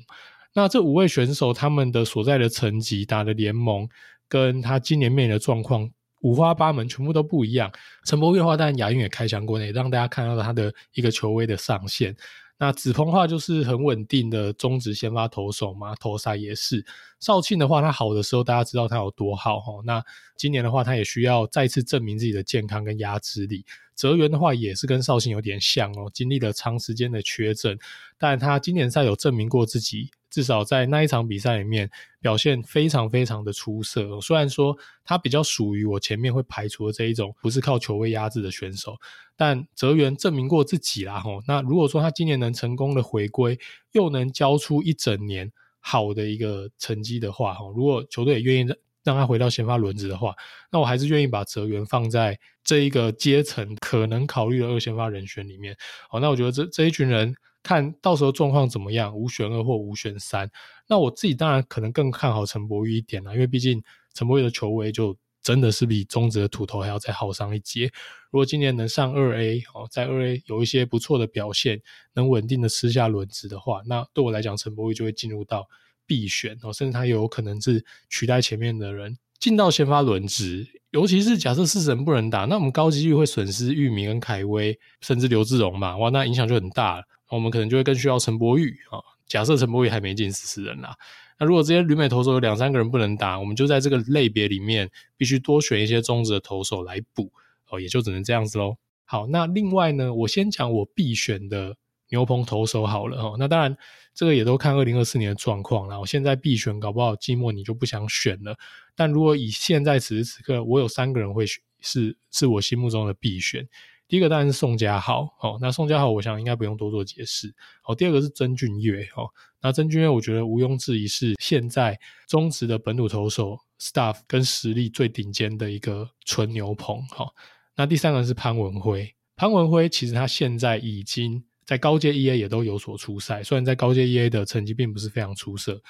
[0.54, 3.90] 那这五位选手他们的所在的成绩、打的联盟，
[4.28, 5.90] 跟他今年面临的状况。
[6.22, 7.72] 五花八门，全部都不一样。
[8.06, 12.16] 陈柏宇的话，当然亚运也开箱过，也让大家看到了他的一个球威的上限。
[12.62, 16.86] 那子鹏的话，就是很稳定的中职先发投手嘛，投赛也是。
[17.20, 19.82] 少庆的话，他好的时候，大家知道他有多好哦。
[19.84, 20.00] 那
[20.38, 23.66] 今年的话，他也需要再次证明自己的健康跟压制力。
[23.96, 27.80] 泽源的话，也是跟绍兴有点像哦，经历了长时间的缺阵，
[28.20, 30.12] 但他今年赛有证明过自己。
[30.32, 31.92] 至少在那一场比赛里面
[32.22, 34.20] 表现非常非常的出色。
[34.22, 38.96] 虽然说他比较属于我前面会排除的这一种，不是靠球位压制的选手，
[39.36, 41.44] 但泽源证明过自己啦吼。
[41.46, 43.60] 那如果说他今年能成功的回归，
[43.92, 50.34] 又能交出一整年好的一个成绩的话，吼，如果球队也愿意让他回到先发轮值的话，
[50.72, 55.76] 那我还是愿意把泽源放在这一个阶层可能考虑的二先发人选里面。
[56.10, 57.36] 好，那我觉得这这一群人。
[57.64, 60.50] 看到时候状况怎么样，五选二或五选三。
[60.88, 63.82] 那我自己当然可能更看好陈柏宇一点啦，因为毕竟
[64.14, 67.92] 陈柏宇的球威就真的是比中职的土头还要再好上一截。
[68.30, 71.82] 如果今年能上二 A 哦，在二 A 有一些不错的表现，
[72.14, 75.68] 能稳定的吃下轮值的话，那对我来讲，陈柏宇就会进入到
[76.06, 80.68] 必选哦，甚至他也有可能是取代前面的人进到先发轮值。
[80.92, 87.04] 尤其是假设四神不能打，那我们高几率会损失玉米跟凯威，甚至刘志荣嘛，哇，那影响就很大了。
[87.36, 89.00] 我们可能就会更需要陈柏宇啊。
[89.28, 90.94] 假设陈柏宇还没进四十人啦，
[91.40, 97.32] 那如果这些旅美投手有两三个人不能打，我们就在这个类别里面必须多选一些中职的投手来补
[97.70, 98.76] 哦，也就只能这样子喽。
[99.06, 101.78] 好，那另外呢，我先讲我必选的
[102.10, 103.36] 牛棚投手好了哦。
[103.40, 103.78] 那当然，
[104.14, 105.98] 这个也都看二零二四年的状况啦。
[105.98, 108.58] 我现在必选，搞不好季末你就不想选了。
[108.96, 113.66] 但如果以现在此时此刻，我有三个人会选，是是我心目中的必选。
[114.12, 117.48] 第一个当然是宋家豪，哦，那宋家豪我想应该不用多做解释，
[117.86, 119.30] 哦，第二个是曾俊岳，哦，
[119.62, 121.98] 那曾俊岳我觉得毋庸置疑是现在
[122.28, 127.34] 中职的本土投手 staff 跟实力最顶尖的一个纯牛棚，好，
[127.78, 135.82] 那第三个是潘文辉，潘文辉其实他现在已经在高阶 EA 也都有所出赛，虽然在高阶 EA 的成绩并不是非常出色，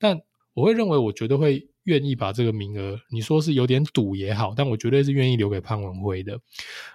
[0.00, 0.20] 但
[0.52, 1.68] 我会认为我绝对会。
[1.88, 6.38] 愿意把这个名额，你说是有点赌也好，但我绝对是愿意留给潘文辉的。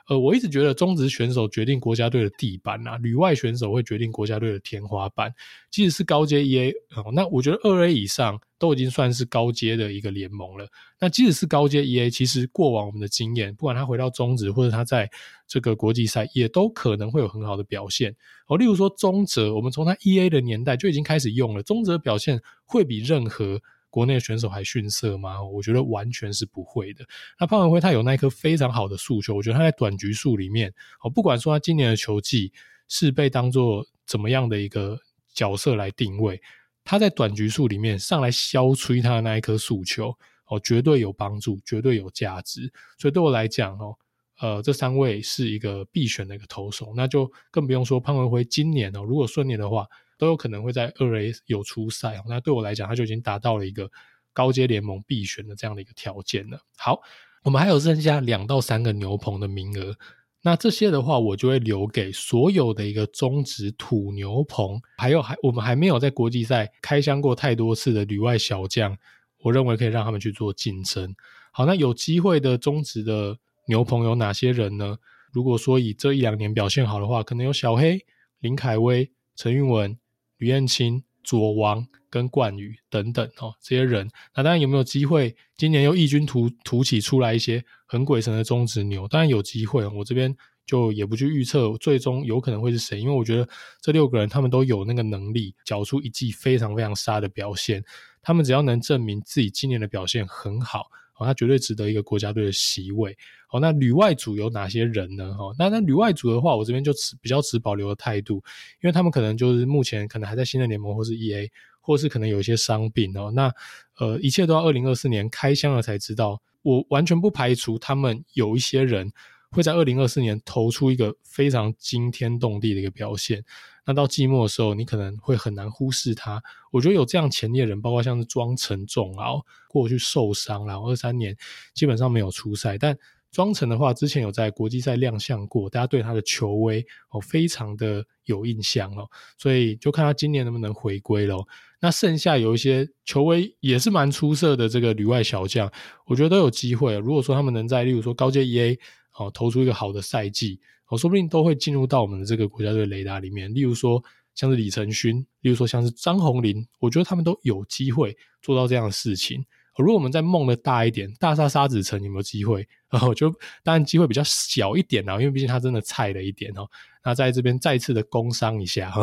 [0.08, 5.34] 呃，我一直觉得中职选手决定国家队的地板啊，旅外选手会决定国家队的天花板。
[5.72, 10.68] 即使是高阶 EA，哦，那我觉得二 A 以上都已经算是高阶的一个联盟了。
[11.00, 15.10] 那即使是高阶 EA，其实过往我们的经验，不管他回到中职或者他在
[15.48, 18.16] 这个国际赛，也都可能会有很好的表现。
[18.48, 23.60] 哦，例如说中职，我们从他 EA 的年代就已经开始用了，中职的表现会比任何。
[23.94, 25.44] 国内选手还逊色吗？
[25.44, 27.06] 我觉得完全是不会的。
[27.40, 32.52] 那潘文辉他有那一颗非常好的速球，我觉得他在短局数里面，哦，不管说他今年的球技
[32.88, 34.98] 是被当做怎么样的一个
[35.32, 36.42] 角色来定位，
[36.84, 42.74] 他在短局数里面上来消吹他的那一颗速球，哦，绝对有帮助，绝对有价值。
[42.98, 43.96] 所以对我来讲，哦，
[44.40, 49.86] 呃，这三位是一个必选的一个投手，那就更不用说潘文辉今年哦，如果顺利的话。
[50.24, 53.92] 都有可能会在二 A 有出赛，那对我来讲，他就已经达到了一个
[54.32, 56.62] 高阶联盟必选的这样的一个条件了。
[56.78, 57.02] 好，
[57.44, 59.98] 我们还有剩下两到三个牛棚的名额，
[60.44, 68.98] 那这些的话，我就会留给所有的一个中职土牛棚，还有还我们还没有在国际赛开箱过太多次的旅外小将，
[69.40, 71.14] 我认为可以让他们去做竞争。
[71.52, 74.98] 好，那有机会的中职的牛棚有哪些人呢？
[75.32, 78.06] 如果说以这一两年表现好的话，可能有小黑、
[78.40, 79.98] 林凯威、陈韵文。
[80.44, 89.08] 于彦青、左王跟冠宇等等哦，这些人，那当然有没有机会今年又异军突突起出来一些很鬼神的中职牛？
[89.08, 93.48] 当然有机会，我这边就也不去预测最终有可能会是谁，因为我觉得
[93.82, 97.84] 这六个人他们都有那个能力缴出一季非常非常杀的表现，
[98.22, 100.88] 他们只要能证明自己今年的表现很好。
[101.24, 103.18] 哦，他绝对值得一个国家队的席位。
[103.48, 105.34] 好，那旅外组有哪些人呢？
[105.34, 108.36] 哈，那那旅外组的话，我这边就持比较持保留的态度，
[108.82, 113.32] 因为他们可能就是目前可能还在新的联盟或是 EA，或是可能有一些伤病哦。
[113.34, 113.54] 那
[113.98, 116.42] 呃，一切都要二零二四年开箱了才知道。
[116.64, 119.12] 我完全不排除他们有一些人
[119.54, 123.44] 会在二零二四年投出一个非常惊天动地的一个表现。
[123.86, 126.42] 那到季末的时候，你可能会很难忽视他。
[126.72, 129.28] 我觉得有这样潜力的人，包括像是庄成仲啊，
[129.68, 131.36] 过去受伤，然后二三年
[131.74, 132.78] 基本上没有出赛。
[132.78, 132.98] 但
[133.30, 141.46] 庄成的话，之前有在国际赛亮相过，大家对他的球威哦非常的有印象哦，所以就看他今年能不能回归咯。
[141.82, 145.70] 那剩下有一些球威也是蛮出色的这个旅外小将，
[146.06, 146.98] 我觉得都有机会。
[147.00, 148.80] 如果说他们能在例如说高阶 EA
[149.15, 150.60] 哦投出一个好的赛季。
[150.89, 154.04] 哦说不定都会进入到我们的这个国家队雷达里面，例如说
[154.36, 159.43] 像是李承勋，例如说像是张宏林，我觉得他们都有机会做到这样的事情。
[159.76, 162.67] 如果我们再梦的大一点，大沙沙子城有没有机会？
[162.91, 163.28] 然后就
[163.63, 166.67] 当然机会比较小一点啦，因为毕竟他真的菜了一点哦。
[167.04, 168.93] 那在这边再次的工商一下，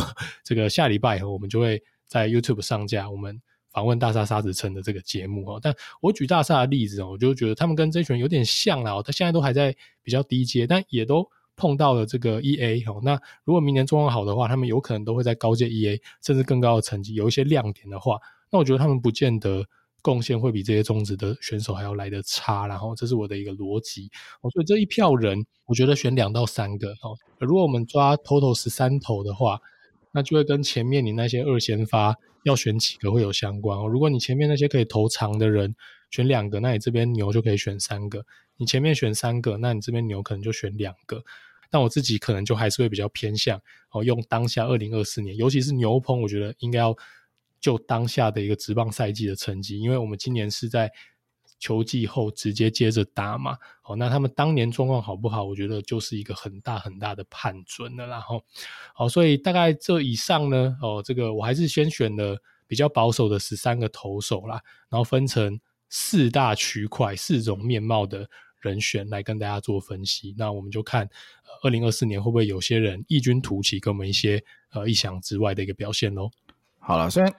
[0.45, 3.43] 这个下礼拜我们就会在 YouTube 上架我们
[3.73, 5.61] 访问大杀沙子城的这个节目哦。
[5.63, 11.29] 但我举大杀的例子哦，我就觉得他们跟这群有点像啦，他现在都还在比较低阶，但也都。
[11.57, 18.19] 碰到了这个 EA 哦，那如果明年状况好的话，他们有可能都会在高阶 EA 甚至更高的成绩，有一些亮点的话，
[18.51, 19.63] 那我觉得他们不见得
[20.01, 29.61] 贡献会比这些中职的选手还要来得差，然后这是我的一个逻辑哦，所以这一票人，我觉得选两到三个哦，如果我们抓 total 十三头的话，
[30.13, 33.87] 那就会跟前面你那些二先发要选几个会有相关哦。
[33.87, 35.75] 如果你前面那些可以投长的人
[36.11, 38.21] 选两个，那你这边牛就可以选三个；
[38.57, 41.23] 你前面选三个，那你这边牛可能就选两个。
[41.71, 43.61] 但我自己可能就还是会比较偏向
[43.93, 46.97] 哦，用当下二零二四年，尤其是牛棚，我觉得应该要
[47.61, 50.91] 就当下的一个职棒赛季的成绩，因为我们今年是在
[51.61, 58.43] 球季后直接接着打嘛，哦，那他们当年状况好不好，我觉得就是一个很大很大的判准了，然后，
[58.95, 68.29] 好，所以大概这以上呢，哦，这个我还是先选了比较保守的十三个投手啦，然后分成四大区块、四种面貌的
[68.61, 71.09] 人选来跟大家做分析，那我们就看
[71.63, 76.31] 二零二四年会不会有些人异军突起，跟我们一些呃意想之外的一个表现喽。
[76.79, 77.31] 好了，虽然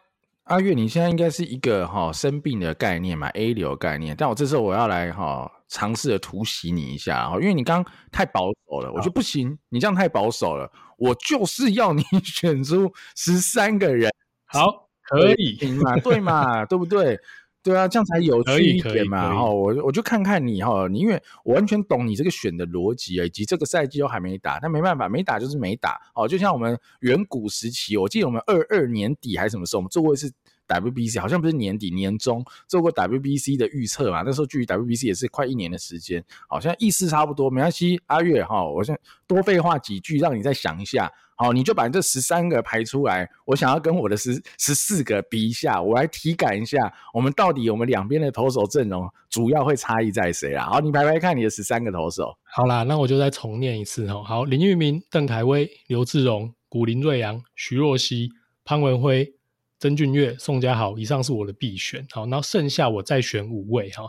[0.51, 14.11] 阿月你现在应该是一个哈、哦、生病的概念嘛，A 流概念，但我这时候我要来哈、哦、尝试的突袭你一下哈，因为你刚刚太保守了，我觉得不行，你这样太保守了，我就是要你 选出十三个人，
[14.45, 17.17] 好，可以，行嘛，对嘛，对不对？
[17.63, 19.35] 对啊，这样才有趣一点嘛！
[19.35, 26.27] 哈，我我就看看你哈，你因为我完全懂你这个选的逻辑啊，以及这个赛季都还没打，但没办法，没打就是没打哦。
[26.27, 30.33] 就像我们远古时期，我记得我们二二年底还是什么时候，我们做过一次
[30.71, 34.23] WBC，好像不是年底年中做过 WBC 的预测嘛？
[34.25, 37.49] 那时候距离 WBC 也是快一年的时间，好像意思差不多。
[37.49, 41.11] 没关系，阿月哈，我先多废话几句，让你再想一下。
[41.35, 50.67] 好，你就把这十三个排出来，我想要跟我的十十四个比一下，我来体感一下，我们到底我们两边的投手阵容主要会差异在谁啊？
[50.67, 52.31] 好，你排排看你的十三个投手。
[52.43, 54.23] 好啦，那我就再重念一次哦。
[54.23, 58.29] 好，林玉明、邓凯威、刘志荣、古林瑞阳、徐若曦、
[58.63, 59.33] 潘文辉、
[59.81, 62.05] 曾俊岳、宋佳豪，以上是我的必选。
[62.11, 64.03] 好，然后剩下我再选五位哈。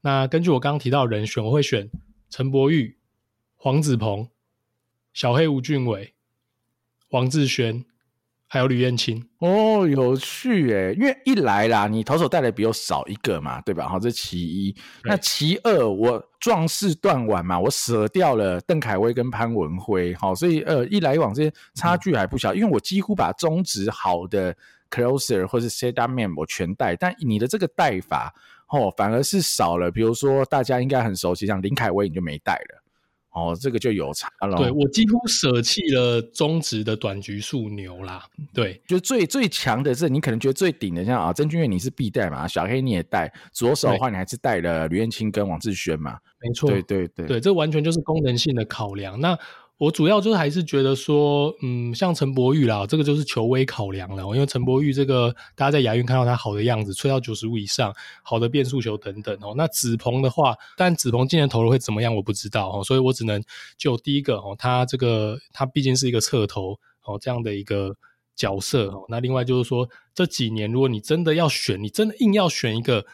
[0.00, 1.90] 那根据我刚刚提到的人选，我会选
[2.30, 2.96] 陈柏宇、
[3.56, 4.26] 黄子鹏、
[5.12, 6.14] 小黑吴俊伟。
[7.10, 7.84] 王志轩，
[8.46, 13.88] 还有吕燕青哦，有趣诶，因为一来啦，你投手带来比我少一个嘛，对吧？
[13.88, 14.76] 好，这其一。
[15.04, 24.54] 那其二，我壮士断腕嘛，我舍掉了邓凯威跟潘文辉，好，所以呃，一来一往这些差距还不小，嗯、因为我几乎把中职好的
[24.90, 28.34] closer 或是 man 我全带，但你的这个带法
[28.68, 32.82] 哦，反而是少了，比如说大家应该很熟悉，像林凯威你就没带了。
[33.30, 34.56] 哦，这个就有差了。
[34.56, 38.26] 对，我几乎舍弃了中职的短局数牛啦。
[38.52, 46.18] 对，就最最强的是你可能觉得最顶的，像啊，郑俊岳你是必带嘛，小黑你也带，左手的话你还是带了吕彦青跟王志轩嘛。
[46.40, 49.20] 没错，对对对，对，这完全就是功能性的考量。
[49.20, 49.38] 那
[49.78, 54.24] 我主要就是还是觉得说，嗯，像陈柏宇啦，这个就是球威考量了。
[54.34, 59.54] 因为陈柏宇这个，大家在亚运看到他好的样子，吹到九十五以上，好的变速球等等哦。
[59.56, 62.82] 那子鹏的话，但子鹏今年投了会怎么样，我不知道哦。
[62.82, 63.40] 所以我只能
[63.76, 66.72] 就第一个哦，他这个他毕竟是一个侧投
[67.04, 67.94] 哦，这样的一个
[68.34, 69.04] 角色哦。
[69.08, 73.06] 那另外就是说，这几年如果你真的要选，你真的硬要选一个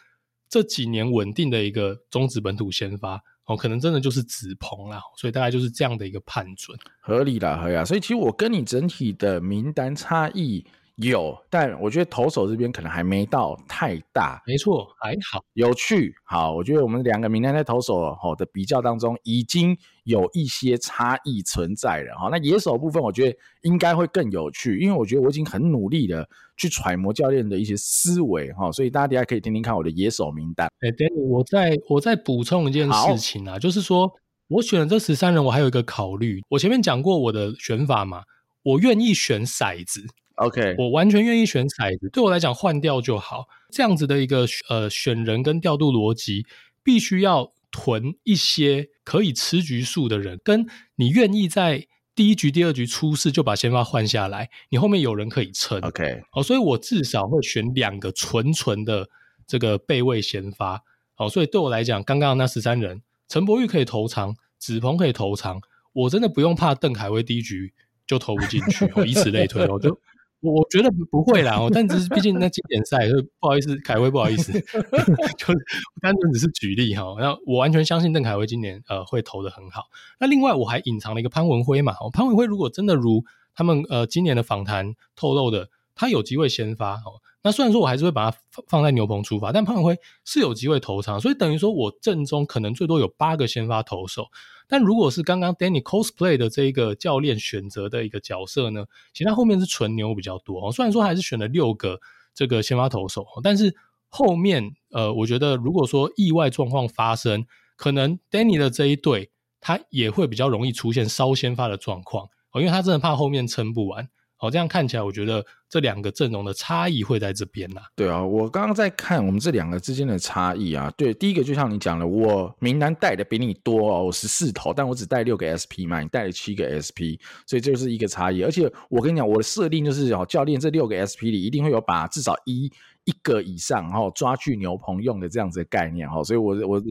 [0.48, 3.22] 这几年稳定的一个中职本土先发。
[3.46, 7.84] 哦，可能真的就是子鹏啦，所以大概就是这样的一个判准，合理啦，合理啦。
[7.84, 10.64] 所以其实我跟你整体的名单差异。
[10.96, 14.40] 有，但我觉得投手这边可能还没到太大。
[14.46, 16.14] 没错，还好，有趣。
[16.22, 22.14] 好，我觉得我们两个名单在投手哦的比较当中，已经有一些差异存在了。
[22.16, 28.52] 哈，那野手部分，我觉得应该会更有趣，因为我觉得我已经很努力的去揣摩教练的一些思维。
[28.52, 30.68] 哈，所以大家等下可以听听看我的野手名单。
[30.78, 34.12] 哎，Danny，我再我再补充一件事情啊，就是说
[34.46, 36.40] 我选了这十三人，我还有一个考虑。
[36.50, 38.22] 我前面讲过我的选法嘛，
[38.62, 40.06] 我愿意选骰子。
[40.36, 43.46] OK，我完全愿意选骰子，对我来讲换掉就好。
[43.70, 46.44] 这样子的一个呃选人跟调度逻辑，
[46.82, 50.66] 必须要囤一些可以吃局数的人，跟
[50.96, 55.80] 你愿意在第一局、第二局出事就把先发换下来，你后面有人可以撑。
[55.80, 59.08] OK，哦，所以我至少会选两个纯纯的
[59.46, 60.82] 这个备位先发。
[61.16, 65.60] 哦，所以对我来讲，刚刚那十三人，陈柏宇可以投长，子鹏可以投长，
[65.92, 67.72] 我真的不用怕邓凯威第一局
[68.04, 69.96] 就投不进去，哦，以此类推，我就。
[70.44, 73.08] 我觉得不会啦，但只是毕竟那经典赛，
[73.40, 74.52] 不好意思，凯威不好意思，
[75.38, 75.54] 就
[76.02, 77.02] 单纯只是举例哈。
[77.18, 79.84] 那我完全相信邓凯威今年呃会投得很好。
[80.20, 83.24] 那另外我还隐藏了一个潘文辉嘛，潘文辉如果真的如
[83.54, 87.22] 他们呃今年的访谈透露的，他有机会先发哦。
[87.42, 88.38] 那虽然说我还是会把他
[88.68, 94.28] 放在牛棚出发，但潘文辉是有机会投长，所以等于说我阵中可能最多有八个先发投手。
[94.66, 100.72] 但如果是刚刚 Danny cosplay 的这一个教练选择的一个角色呢，其实他后面是纯牛比较多哦。
[100.72, 102.00] 虽然说还是选了六个
[102.34, 103.74] 这个先发投手，但是
[104.08, 107.44] 后面呃，我觉得如果说意外状况发生，
[107.76, 114.08] 可能 Danny 的这一队他也会比较容易出现烧先发的状况哦，因为他真的怕后面撑不完。
[114.44, 117.80] 好，这样看起来，我觉得这两个阵容的差异会在这边呐。
[117.96, 120.92] 对啊，我刚刚在看我们这两个之间的差异啊。
[120.98, 127.16] 对，第一个就像你讲的，我名单带的比你多哦，我十四头，但我只带六个 SP 嘛，你带了七个 SP，
[127.46, 128.42] 所以这就是一个差异。
[128.42, 132.70] 而且我跟你讲，我的设定就是哦，教练这六个 SP 里一定会有把至少一
[133.04, 136.22] 一个以上，然后抓去牛棚用的这样子的概念哈。
[136.22, 136.82] 所以我我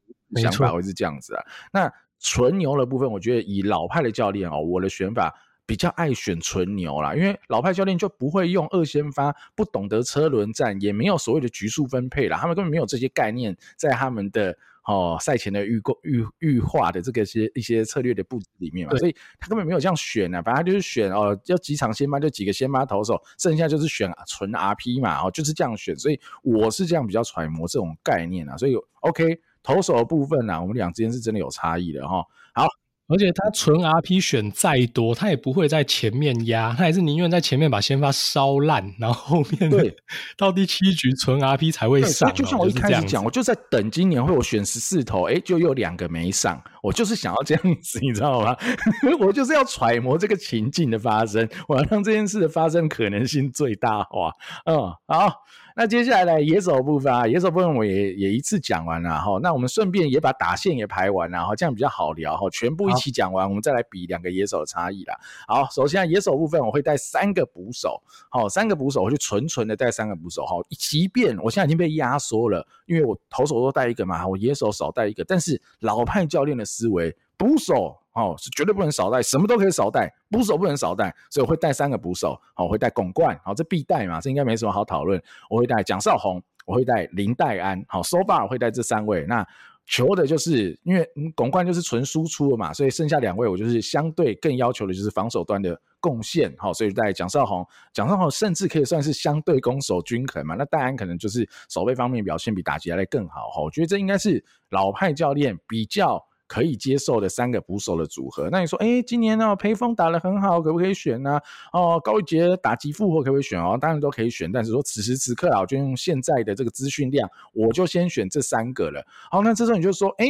[0.42, 1.44] 想法会是这样子啊。
[1.72, 5.32] 那纯牛的部分，我觉得以老派的教练哦，我的选法。
[5.66, 32.68] 比较爱选纯牛啦，因为老派教练就不会用二先发，不懂得车轮战，也没有所谓的局数分配啦，他们根本没有这些概念在他们的哦赛前的预购预预化的这个些一些策略的布置里面嘛，所以他根本没有这样选啊，反正就是选哦，要几场先发就几个先发投手，剩下就是选纯 RP 嘛，哦就是这样选，所以我是这样比较揣摩这种概念啊，所以 OK 投手的部分呢、啊，我们俩之间是真的有差异的哈，好。
[33.14, 39.96] 而且他纯 RP 选再多，他也不会在前面压，他也是宁愿在前面把先发烧烂，然后后面对
[40.36, 42.34] 到第七局纯 RP 才会上。
[42.34, 48.58] 就像我一开始讲，我就在等今年会我选十四头，哎，就有两个没上，我就是想要这样子，你知道吗？
[49.20, 54.32] 我就是要揣摩这个情境的发生，我要让这件事的发生可能性最大化。
[54.66, 54.76] 嗯，
[55.08, 55.44] 好。
[55.76, 59.40] 那接下来呢，野手部分啊，野手部分我也也一次讲完了哈。
[59.42, 62.48] 那我们顺便也把打线也排完了哈，这样比较好聊哈。
[62.52, 65.16] 全部一起讲完，我们再来比两个野手的差异啦。
[65.48, 70.56] 好，首先野手部分我会带三个捕手，好，三个捕手我就纯纯的带三个捕手哈。
[70.70, 78.03] 即便我现在已经被压缩了，因为我投手都带一个嘛，我野手少带一个，但是老派教练的思维，捕手。
[78.14, 82.40] 哦，是绝对不能少带，什么都可以少带，捕手不能少带，所以我会带三个捕手。
[82.54, 85.22] 好，我会带巩冠，好，这必带嘛，这应该没什么好讨论。
[85.50, 89.26] 我会带蒋少红，我会带林黛安，好，so far 我会带这三位。
[89.28, 89.44] 那
[89.88, 96.54] 求的就是，因为巩冠就是纯输出的嘛，所以剩下两位我就是相对更要求的就是防守端的贡献。
[96.60, 100.54] 好，所以带蒋少红，蒋少红甚至可以算是相对攻守均衡嘛。
[100.54, 103.50] 那岱安可能就是守备方面表现比打击来更好。
[103.50, 106.24] 哈，我觉得这应该是老派教练比较。
[106.54, 111.40] 可以接受的三个捕手的组合，那你说，哎、今年呢、裴，峰打得很好，可不可以选呢、
[111.72, 113.76] 哦，高一杰打击复活可不可以选哦？
[113.82, 119.04] 当然都可以选，但是说此时此刻啊，我就用现在的这个资讯量，我就先选这三个了。
[119.32, 120.28] 好，那这时候你就说，哎、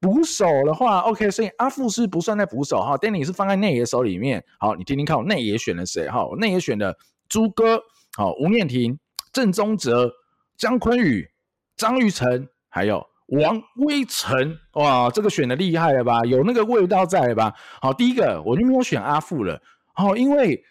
[0.00, 4.42] 捕手的话，OK，所以阿富是不算在捕手哈，Danny 是放在内野手里面。
[4.58, 6.08] 好，你听听看，我内野选了谁？
[6.08, 6.96] 哈，内野选了
[7.28, 7.82] 朱哥，
[8.16, 8.98] 好，吴念庭、
[9.30, 10.10] 郑宗哲、
[10.56, 11.28] 江坤宇、
[11.76, 13.06] 张玉成，还有。
[13.26, 16.24] 王威臣，哇，这个选的厉害了吧？
[16.24, 17.52] 有那个味道在吧？
[17.80, 19.60] 好，第一个我就没有选阿富了，
[19.94, 20.62] 好，因为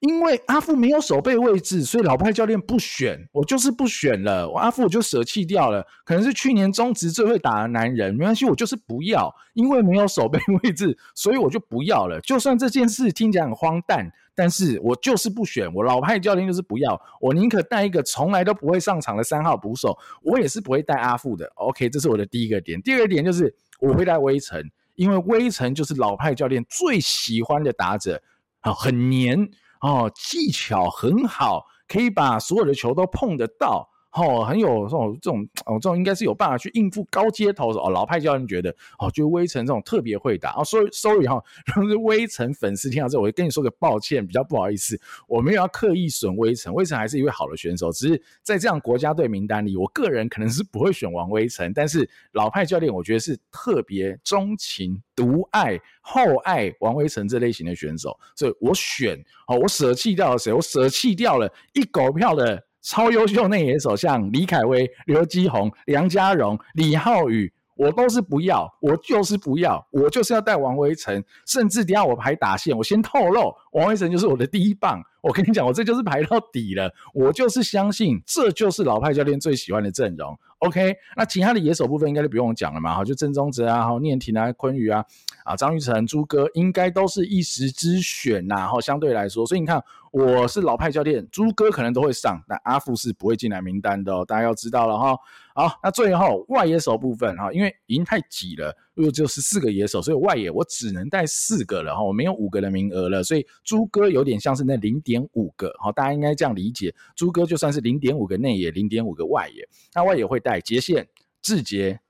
[0.00, 12.18] 因为阿富没有守备位置，所以老派教练不选，我就是不选了，阿富我就舍弃掉了，可能是去年中职最会打的男人，没关系，我就是不要，因为没有守备位置，所以我就不要了。
[12.22, 21.50] 就算这件事听起来很荒诞，但是我就是不选，我老派教练就是不要，我宁可带一个从来都不会上场的三号捕手，我也是不会带阿富的。
[21.56, 22.80] OK，这是我的第一个点。
[22.80, 24.62] 第二个点就是我会带威城，
[24.94, 28.22] 因为威城就是老派教练最喜欢的打者，
[28.60, 29.50] 啊，很黏
[29.80, 33.89] 哦，技巧很好，可以把所有的球都碰得到。
[34.12, 37.90] 哦，很有这种这种哦，这种应该是有办法去应付高阶投手哦。
[37.90, 40.64] 老派教练觉得哦，就微尘这种特别会打哦。
[40.64, 41.40] 所以，sorry 哈，
[41.76, 60.52] 如果是威晨粉丝听到这，我会跟你说个抱歉，比较不好意思，我没有要刻意损微尘，微尘还是一位好的选手，只是在这样国家队名单里，我个人可能是不会选王威晨，但是老派教练我觉得是特别钟情、独爱、厚爱王威晨这类型的选手，所以我选哦，我舍弃掉了谁？
[60.52, 62.66] 我舍弃掉了一狗票的。
[62.82, 75.02] 超优秀内野手，像李凯威、刘基宏、梁家荣、李浩宇，我都是不要，我就是不要，我就是要带王威晨，甚至等下我排打线，我先透露，王威晨就是我的第一棒。
[75.22, 80.34] 我跟你讲，我这就是排到底了，我就是相信这就是老派教练最喜欢的阵容。
[80.60, 85.04] OK，那其他的野手部分应该就不用讲了嘛，哈，就郑宗哲啊，哈，念婷啊，坤宇啊，
[85.44, 95.16] 啊，张玉成、朱哥应该都是一时之选呐，哈，相对来说，所以你看我是老派教练，朱哥可能都会上，但阿富是不会进来名单的哦，大家要知道了哈。
[95.54, 98.76] 好，那最后外野手部分哈，因为已经太挤了。
[98.94, 111.06] 如果只有十四个野手，所以外野我只能带四个了哈，我没有五个的名额了，所以朱哥有点像是那零点五个，好，大家应该这样理解，朱哥就算是零点五个内野，零点五个外野，那外野会带杰宪、
[111.40, 112.00] 志杰、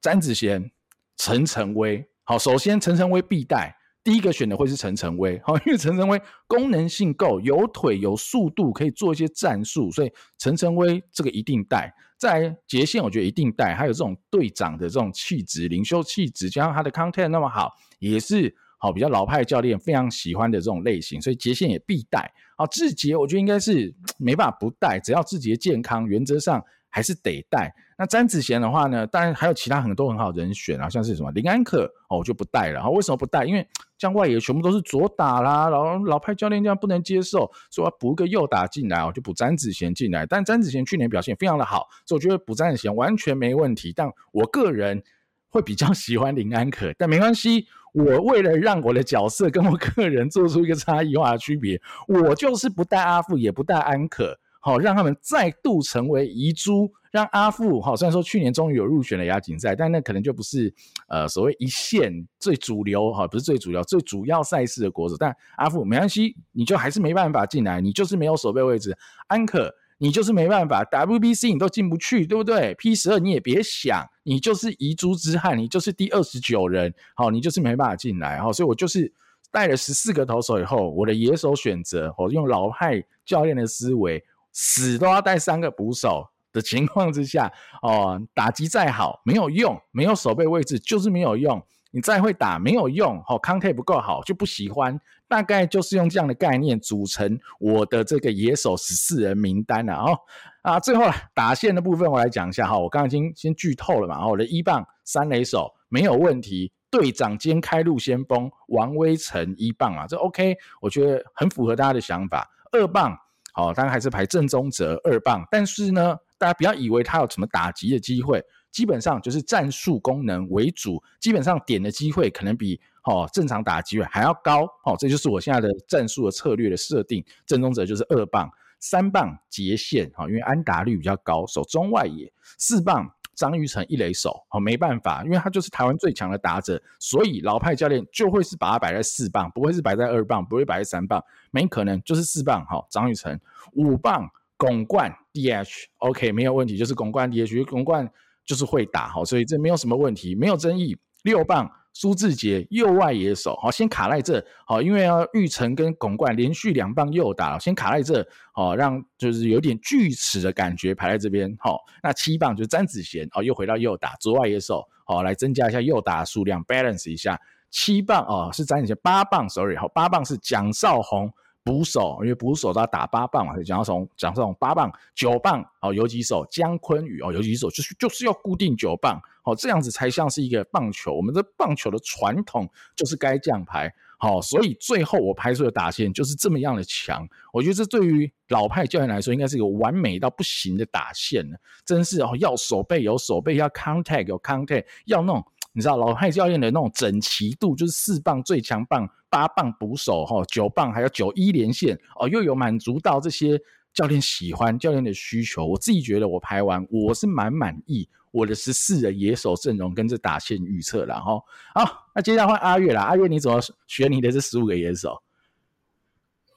[0.00, 0.70] 詹子贤、
[1.16, 3.76] 陈晨威，好，首先陈晨威必带。
[4.02, 11.92] 第一个选的会是陈晨威，好， 因为陈晨威功能性够，有腿有速度，可以做一些战术，所以陈晨威这个一定带。
[12.18, 22.30] 再来杰宪，我觉得一定带，还有这种队长的这种气质、领袖气质，加上他的 content 那么好，也是好比较老派教练非常喜欢的这种类型，所以杰宪也必带。
[22.56, 26.62] 好，志杰我觉得应该是没办法不带，只要志杰健康，原则上。
[26.90, 27.72] 还是得带。
[27.96, 29.06] 那詹子贤的话呢？
[29.06, 32.88] 当然还有其他很多很好的人选啊，像是什么林安可哦，我就不带了。
[32.90, 33.44] 为什么不带？
[33.44, 33.66] 因为
[33.98, 40.24] 这样外野全部都是左打啦，然后老派教练这样不能接受，说要补一个右打进来，我就补詹子贤进来。
[40.24, 43.92] 但詹子贤去年表现非常的好，所以我觉得补詹子贤完全没问题。
[43.94, 45.02] 但我个人
[45.50, 51.78] 会比较喜欢林安可，但没关系，我为了让我的角色跟我个人做出一个差异化的区别，
[52.08, 54.38] 我就是不带阿富，也不带安可。
[54.60, 57.96] 好，让他们再度成为遗珠，让阿富好。
[57.96, 60.72] 虽然说去年终于有入选了亚锦赛，但那可能就不是
[61.08, 65.16] 呃所谓一线最主流哈，不是最主流、最主要赛事的国手。
[65.18, 68.94] 但阿富没关系，你就还是没办法进来，你就是没有守备位置。
[69.28, 78.38] 安可，你就是没办法，WBC 你都进不去，对不对？P 十二你也别想，你就是遗珠之憾，你就是第二十九人，好，你就是没办法进来。
[78.38, 79.10] 好，所以我就是
[79.50, 84.22] 带了十四个投手以后，我的野手选择，我用老派教练的思维。
[84.52, 91.62] 死都要带三个捕手的情况之下， 哦，打击再好没有用，没有守备位置就是没有用。
[91.92, 95.00] 你再会打没有用，哦康泰不够好就不喜欢。
[95.26, 100.16] 大概就是用这样的概念组成我的这个野手十四人名单了哦。
[100.62, 104.24] 啊，最后打线的部分我来讲一下哈，我刚刚已经先剧透了嘛。
[104.24, 112.48] 我的一棒三垒手没有问题，队长兼开路先锋王威成一棒啊，这 OK，我觉得很符合大家的想法。
[112.70, 113.18] 二棒。
[113.60, 127.24] 哦，当然还是排正宗者二棒，但是呢，大家不要以为他有什么打击的机会，基本上就是战术功能为主，基本上点的机会可能比哦正常打击还要高，哦，这就是我现在的战术的策略的设定。
[127.44, 133.10] 正宗者就是二棒，三棒截线，哈，因为安达率比较高，守中外野，四棒。
[133.40, 142.62] 张玉成一垒手，好，没办法，因为他就是台湾最强的打者，所以老派教练就会是把他摆在四棒，不会是摆在二棒，不会摆在三棒，没可能就是四棒。
[142.66, 143.40] 好，张玉成
[143.72, 144.28] 五棒，
[144.58, 148.06] 拱冠 DH，OK，没有问题，就是拱冠 DH，拱冠
[148.44, 150.98] 就是会打，好，所以这没有什么问题，没有争议。
[151.22, 151.70] 六棒。
[151.92, 167.38] 苏志杰右外野手，好，先卡在这，好，因为要玉成跟巩冠连续两棒右打，先卡在这，好，让就是有点锯齿的感觉排在这边，好，那七棒就是詹子贤，哦，又回到右打左外野手，好，来增加一下右打数量，balance 一下，
[167.70, 171.32] 七棒哦是詹子贤，八棒，sorry，好，八棒是蒋少红。
[171.62, 181.12] 捕手，因为捕手他打八棒嘛，讲到从讲这种八棒、九棒哦，游击手江坤宇哦，游击手就是就是要固定九棒，好，这样子才像是一个棒球。
[181.12, 187.28] 我们的棒球的传统就是该这样排，好，所以最后我排出的打线就是这么样的强。
[187.52, 191.46] 我觉得这对于老派教练来说，应该是一个完美到不行的打线，
[191.84, 199.08] 真是哦，要手背有手背，要 contact 有 contact，要那种你知道老派教练的那种整齐度，就是四棒最强棒。
[199.30, 203.58] 八棒捕手哈，九棒还有九一连线哦，又有满足到这些
[203.94, 205.64] 教练喜欢、教练的需求。
[205.64, 211.40] 我自己觉得我排完我是蛮满意我的十四人野手阵容跟这打线预测了哈。
[211.74, 215.22] 好，那接下来换阿月啦，阿月你怎么选你的这十五个野手？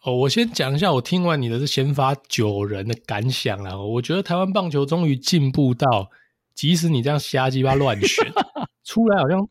[0.03, 3.78] 哦，我先讲一下，我听完你的这先发九人的感想啦。
[3.78, 6.09] 我觉得台湾棒球终于进步到，
[6.53, 8.30] 即使你这样瞎鸡巴乱选，
[8.84, 9.47] 出来好像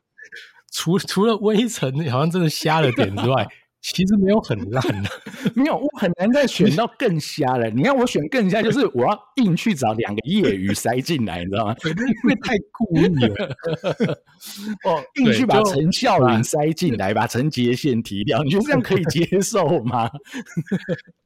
[0.73, 3.47] 除除了微尘好像真的瞎了点之外。
[3.83, 5.11] 其实没有很烂的，
[5.55, 7.68] 没有，我很难再选到更瞎了。
[7.70, 11.74] 你看我选更瞎，就是我要硬去找两个业余塞进来，你知道吗？
[11.85, 13.49] 因为太故意了。
[14.85, 20.09] 哦，硬去把陈孝允塞进来，把陈杰宪提掉，你觉得这样可以接受吗？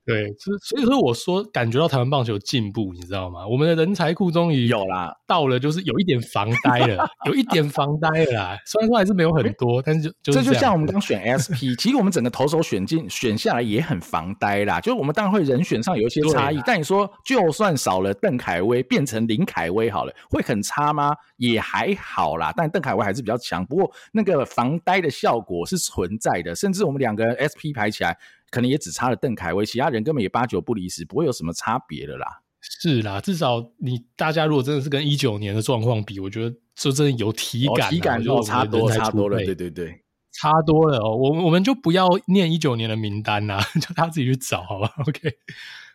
[0.07, 3.47] 对，所以所以说我说感觉到台湾棒球进步，你知道吗？
[3.47, 8.57] 我们的人才库终于有啦，到了就是有一点防呆了，有一点防呆了啦。
[8.65, 14.81] 虽然说还是没有很多，但是就这就像我们刚选 SP，其实我们整个投手选进选下来也很防呆啦。
[14.81, 21.15] 就是我们当然会人选上有一些差异，但你说就算少了邓凯威变成林凯威好了，会很差吗？
[21.37, 22.53] 也还好啦。
[22.57, 28.17] 但邓凯威还是比较强，不过那个防呆的效果是存在的，甚至我们两个人 SP 排起来。
[28.49, 32.27] 可能也只差了邓凯威，其他人根本也八九不离十，不会有什么差别的啦。
[32.61, 39.37] 是啦，至少你大家如果真的是跟一九年的状况比，我觉得就真的有体感，体感就差多差多了。
[39.39, 40.01] 对对对，
[40.39, 41.17] 差多了哦。
[41.17, 44.93] 我我们就不要念一九年的名单啦， 就他自己去找好吧。
[45.09, 45.33] OK，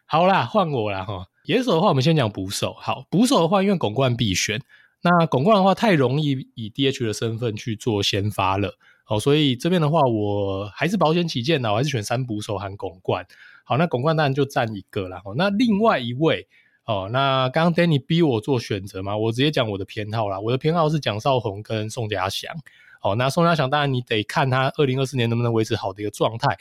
[0.05, 1.27] 好啦，换我啦哈。
[1.45, 2.73] 野手的话，我们先讲捕手。
[2.79, 4.61] 好，捕手的话，因为巩冠必选，
[5.03, 8.77] 那巩冠的话太容易以 DH 的身份去做先发了。
[9.07, 13.25] 哦，所以这边的话，我还是保险起见呢，我还是选三捕手和巩冠。
[13.65, 15.21] 好，那巩冠当然就占一个了。
[15.35, 16.47] 那另外一位，
[16.85, 20.39] 哦，那刚刚 Danny 逼我做选择嘛，我直接讲我的偏好啦。
[20.39, 22.55] 我的偏好是蒋少鸿跟宋家祥。
[23.01, 26.57] 哦，那宋家祥当然你得看他二零二四年能不能维持好的一个状态。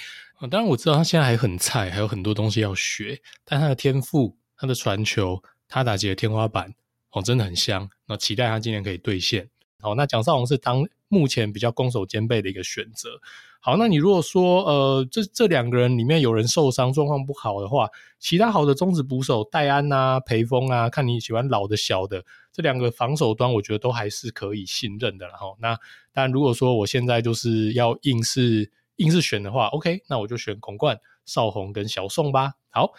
[0.51, 6.75] 当然我知道他现在还很菜，还有很多东西要学，但他的天赋、他的传球、他打击的天花板，
[7.13, 7.89] 哦，真的很香。
[8.07, 9.49] 那期待他今年可以兑现。
[9.81, 10.85] 好，那蒋少鸿是当。
[11.11, 13.21] 目前比较攻守兼备的一个选择。
[13.63, 25.27] 好，那你如果说呃，这这两个人里面有人受伤，状况不好的话，其他好的中职捕手戴安啊、培峰啊，看你喜欢老的小的，这两个防守端我觉得都还是可以信任的。
[25.27, 25.77] 然后，那
[26.15, 32.55] 但如果说我现在就是要硬是硬是选的话，OK，那我就选孔冠、少鸿跟小宋吧。
[32.71, 32.93] 好，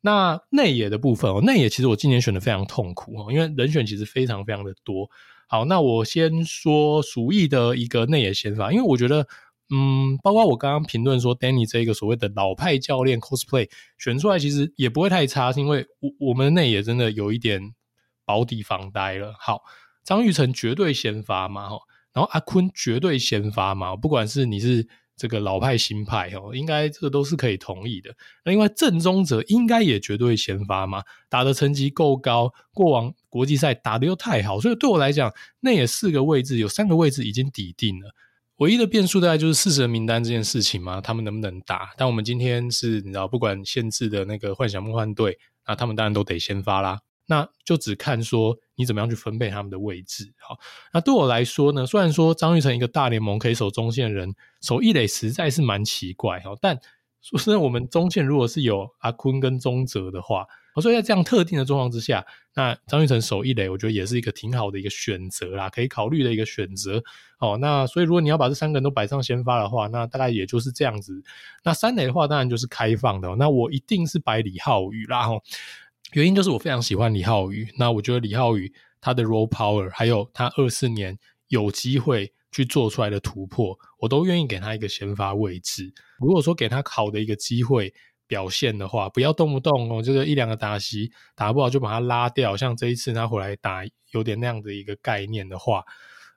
[0.00, 5.10] 那内野的部分哦，内野其实我今年选的非常痛苦哦，因为人选其实非常非常的多。
[5.46, 9.26] 好，那我先说鼠疫的一个内野先发，因为我觉得，
[9.70, 17.74] 嗯，包括我刚刚评论说，Danny 这个所谓的老派教练 cosplay 选出来，其实也不会太差，是因为我我们的内野真的有一点
[18.24, 19.34] 保底防呆了。
[19.38, 19.62] 好，
[20.02, 21.70] 张玉成绝对先发嘛，
[22.12, 24.88] 然后阿坤绝对先发嘛，不管是你是。
[25.16, 28.14] 这个老派新派哦，应该这个都是可以同意的。
[28.44, 38.10] 那另外郑宗哲应该也绝对先发嘛，打的成绩够高，过往国际赛打得又太好，所以对我来讲，那也四个位置有三个位置已经抵定了。
[38.58, 41.90] 唯一的变数大概就是四十人名单这件事情嘛，他们能不能打？
[41.96, 47.00] 但我们今天是你知道，不管限制的那个幻想梦幻队，那他们当然都得先发啦。
[47.26, 50.32] 那就只看说你怎么样去分配他们的位置。
[50.38, 50.58] 好，
[50.92, 56.56] 那对我来说呢，虽然说张玉成一个大联盟可以守中线的人，守一垒实在是蛮奇怪哈。
[56.60, 56.78] 但
[57.20, 60.46] 说实在，我们中线如果是有阿坤跟宗哲的话，
[60.80, 62.24] 所以在这样特定的状况之下，
[62.54, 67.02] 那张玉成守一垒，我觉得也是一个挺好的一个选择啦，可以考虑的一个选择。
[67.38, 71.20] 哦，那所以如果你要把这三个人都摆上先发的话，那大概也就是这样子。
[71.64, 73.34] 那三垒的话，当然就是开放的。
[73.36, 75.26] 那我一定是摆李浩宇啦。
[76.12, 85.92] 原因就是我非常喜欢李浩宇，那我觉得李浩宇他的 role power，还有他二四年有机会去做出来的突破，我都愿意给他一个先发位置。
[86.18, 87.92] 如果说给他好的一个机会
[88.26, 95.84] 表现的话，不要动不动哦，这个一两个打席打不好就把他拉掉，像这一次他回来打有点那样的一个概念的话，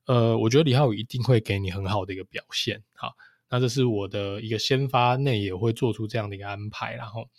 [0.07, 2.81] 呃，我觉得李浩宇一定会给你很好的一个表现。
[2.95, 3.13] 好，
[3.49, 7.29] 那这是我的一个先发内也会做出这样的一个安排，然后。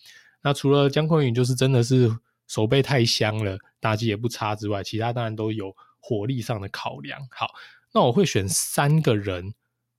[0.43, 2.11] 那除了江坤宇就是真的是
[2.47, 7.21] 手背太香了，打击也不差之外，其他当然都有火力上的考量。
[7.31, 7.47] 好，
[7.93, 9.55] 那我会选三个人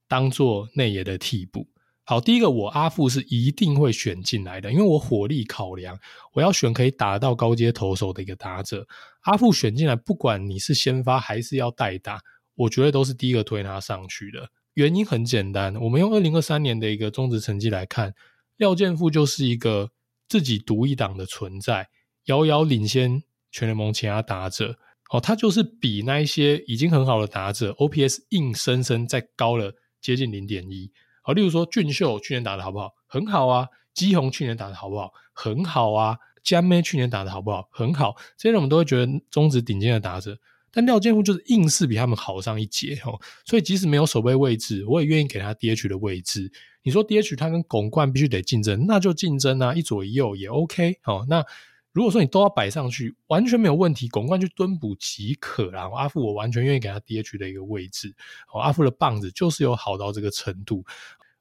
[0.08, 1.68] 当做内野的替补。
[2.04, 5.96] 好，第一个我阿富是一定会选进来的，因为我火力考量，
[6.32, 8.86] 我要选可以打到高阶投手的一个打者。
[9.20, 12.20] 阿富选进来，不管你是先发还是要代打，
[12.56, 14.50] 我觉得都是第一个推他上去的。
[14.74, 18.12] 原因很简单，我们用二零二三年的一个中职成绩来看，
[18.56, 19.92] 廖建富就是一个。
[20.28, 21.88] 自己独一档的存在，
[22.24, 24.78] 遥遥领先全联盟其他打者。
[25.10, 30.90] 哦，他就是比那一些已经很好的打者，OPS 硬生生再高了接近零点一。
[31.22, 32.92] 好，例如说俊秀去年打得好不好？
[33.06, 33.68] 很好啊。
[33.92, 35.12] 基宏去年打得好不好？
[35.32, 36.16] 很好啊。
[36.42, 37.68] 江咩去年打得好不好？
[37.70, 38.16] 很好。
[38.38, 40.38] 这些人我们都会觉得中职顶尖的打者，
[40.72, 43.20] 但廖健富就是硬是比他们好上一截哦。
[43.44, 46.50] 所以即使没有守备位置，我也愿意给他 DH 的位置。
[46.82, 51.24] 你说 DH 他跟巩冠必须得竞争，那就竞争啊，一左一右也 OK 哦。
[51.28, 51.44] 那
[51.92, 55.90] 如果说你都要摆上去，完全没有问题，巩冠去蹲补即可啦。
[55.94, 58.14] 阿富我完全愿意给他 DH 的一个位置。
[58.52, 60.84] 哦，阿富的棒子就是有好到这个程度。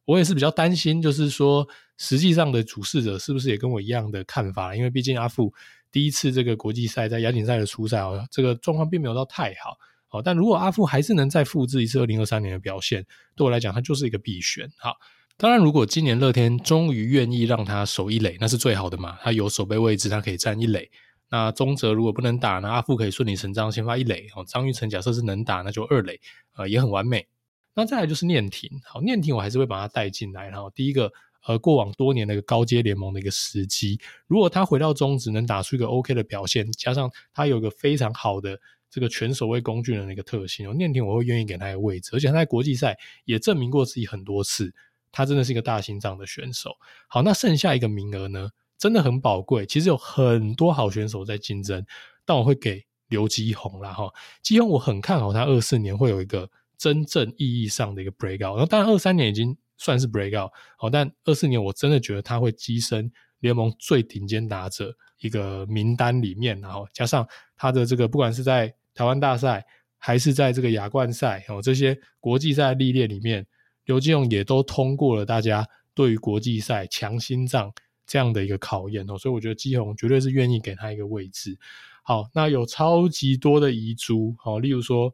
[0.03, 1.65] 我也是比较担心，就是说
[1.97, 4.75] 实际上的主事者是不是也跟我一样的看法？
[4.75, 5.53] 因为毕竟阿富
[5.89, 9.77] 第一次这个国际赛在亚锦赛的初赛哦，这个状况并没有到太好。
[10.09, 14.69] 好，但如果阿富还是能再复制一次二零二三年的表现，对我来讲，他就是一个必选。
[14.77, 14.97] 好。
[15.41, 19.17] 当然，如果今年乐天终于愿意让他守一垒，那是最好的嘛。
[19.23, 20.87] 他有守备位置，他可以站一垒。
[21.31, 24.27] 那宗哲如果不能打，那阿富可以顺理成章先发一垒。
[24.35, 26.19] 哦，张玉成假设是能打，那就二垒，
[26.55, 27.25] 呃，也很完美。
[27.73, 30.47] 那再来就是念庭，好，念庭我还是会把他带进来。
[30.47, 31.11] 然后第一个，
[31.47, 38.59] 呃，过往多年的一个高阶联盟的一个时机，如果他回到中职能打出一个 OK 的表现，加上他有一个非常好的
[38.91, 44.71] 这个全守卫工具人的一个特性，哦，念庭我会愿意给他一个位置，而且他在国际赛也证明过自己很多次。
[45.11, 46.71] 他真的是一个大心脏的选手。
[47.07, 49.65] 好，那剩下一个名额呢，真的很宝贵。
[49.65, 51.85] 其实有很多好选手在竞争，
[52.25, 54.11] 但我会给刘基宏啦哈。
[54.41, 58.53] 基宏我很看好他二四年会有一个真正意义上的一个 breakout。
[58.53, 66.59] 然后当然二三年已经算是 breakout，好，但二四年我真的觉得他会跻身联盟最顶尖打者一个名单里面。
[66.61, 69.65] 然后加上他的这个，不管是在台湾大赛
[69.97, 73.45] 还是在这个亚冠赛哦，这些国际赛历练里面。
[73.91, 77.69] 刘基鸿也都通过了大家对于国际赛强心脏
[78.07, 81.57] 这样的一个考验哦，所以我觉得基宏绝对是愿意给他一个位置。
[82.01, 85.13] 好，那有超级多的遗珠，好，例如说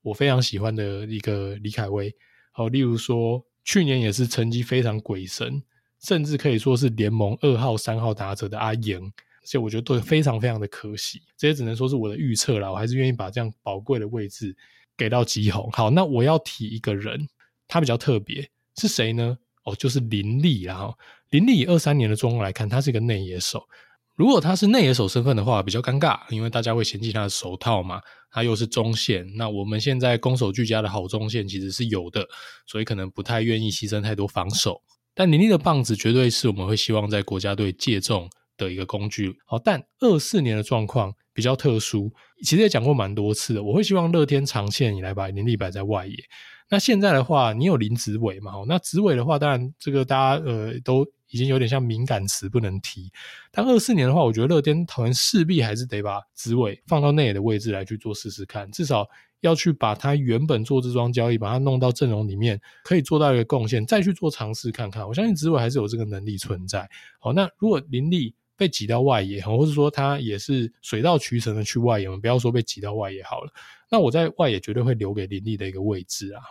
[0.00, 2.14] 我非常喜欢的一个李凯威，
[2.50, 5.62] 好，例如说去年也是成绩非常鬼神，
[6.00, 9.12] 甚至可以说是联盟二号、三号打者的阿莹，
[9.44, 11.20] 所以我觉得都非常非常的可惜。
[11.36, 14.56] 这些只能说是我的预测啦，我还是愿意把这样宝贵的位置
[14.96, 15.70] 给到基鸿。
[15.72, 17.28] 好，那我要提一个人。
[17.68, 19.38] 他比较特别是谁呢？
[19.64, 20.92] 哦，就是林立啦。
[21.30, 23.66] 林立以二三年的状况来看，他是一个内野手。
[24.14, 28.00] 如果他是内野手身份的话，比较尴尬，因为大家会嫌弃他的手套嘛。
[28.30, 32.26] 他又是中线，那我们现在攻守俱佳的好中线其实是有的，
[32.66, 34.82] 所以可能不太愿意牺牲太多防守。
[35.14, 39.36] 但林立的棒子绝对是我们会希望在国家队借重的一个工具。
[39.46, 42.12] 好，但二四年的状况比较特殊，
[42.42, 43.62] 其实也讲过蛮多次的。
[43.62, 46.14] 我会希望乐天长线以来把林立摆在外野。
[46.74, 48.50] 那现在的话，你有林子伟嘛？
[48.66, 53.12] 那子伟的话，当然这个大家呃都已经有点像敏感词，不能提。
[53.52, 59.06] 但二四年的话，我觉得乐天桃园势必还是得把子伟放到内野的位置来去做试试看，至少
[59.42, 65.06] 要去把他原本做这桩交易，把他弄到阵容里面，可以做到一个贡献，再去做尝试看看。
[65.06, 66.90] 我相信子伟还是有这个能力存在。
[67.20, 73.52] 好，那如果林立被挤到外野，或者说他也是水到渠成的去外野，我们不要说被挤到外野好了。
[73.90, 76.42] 那我在外野绝对会留给林立的一个位置啊。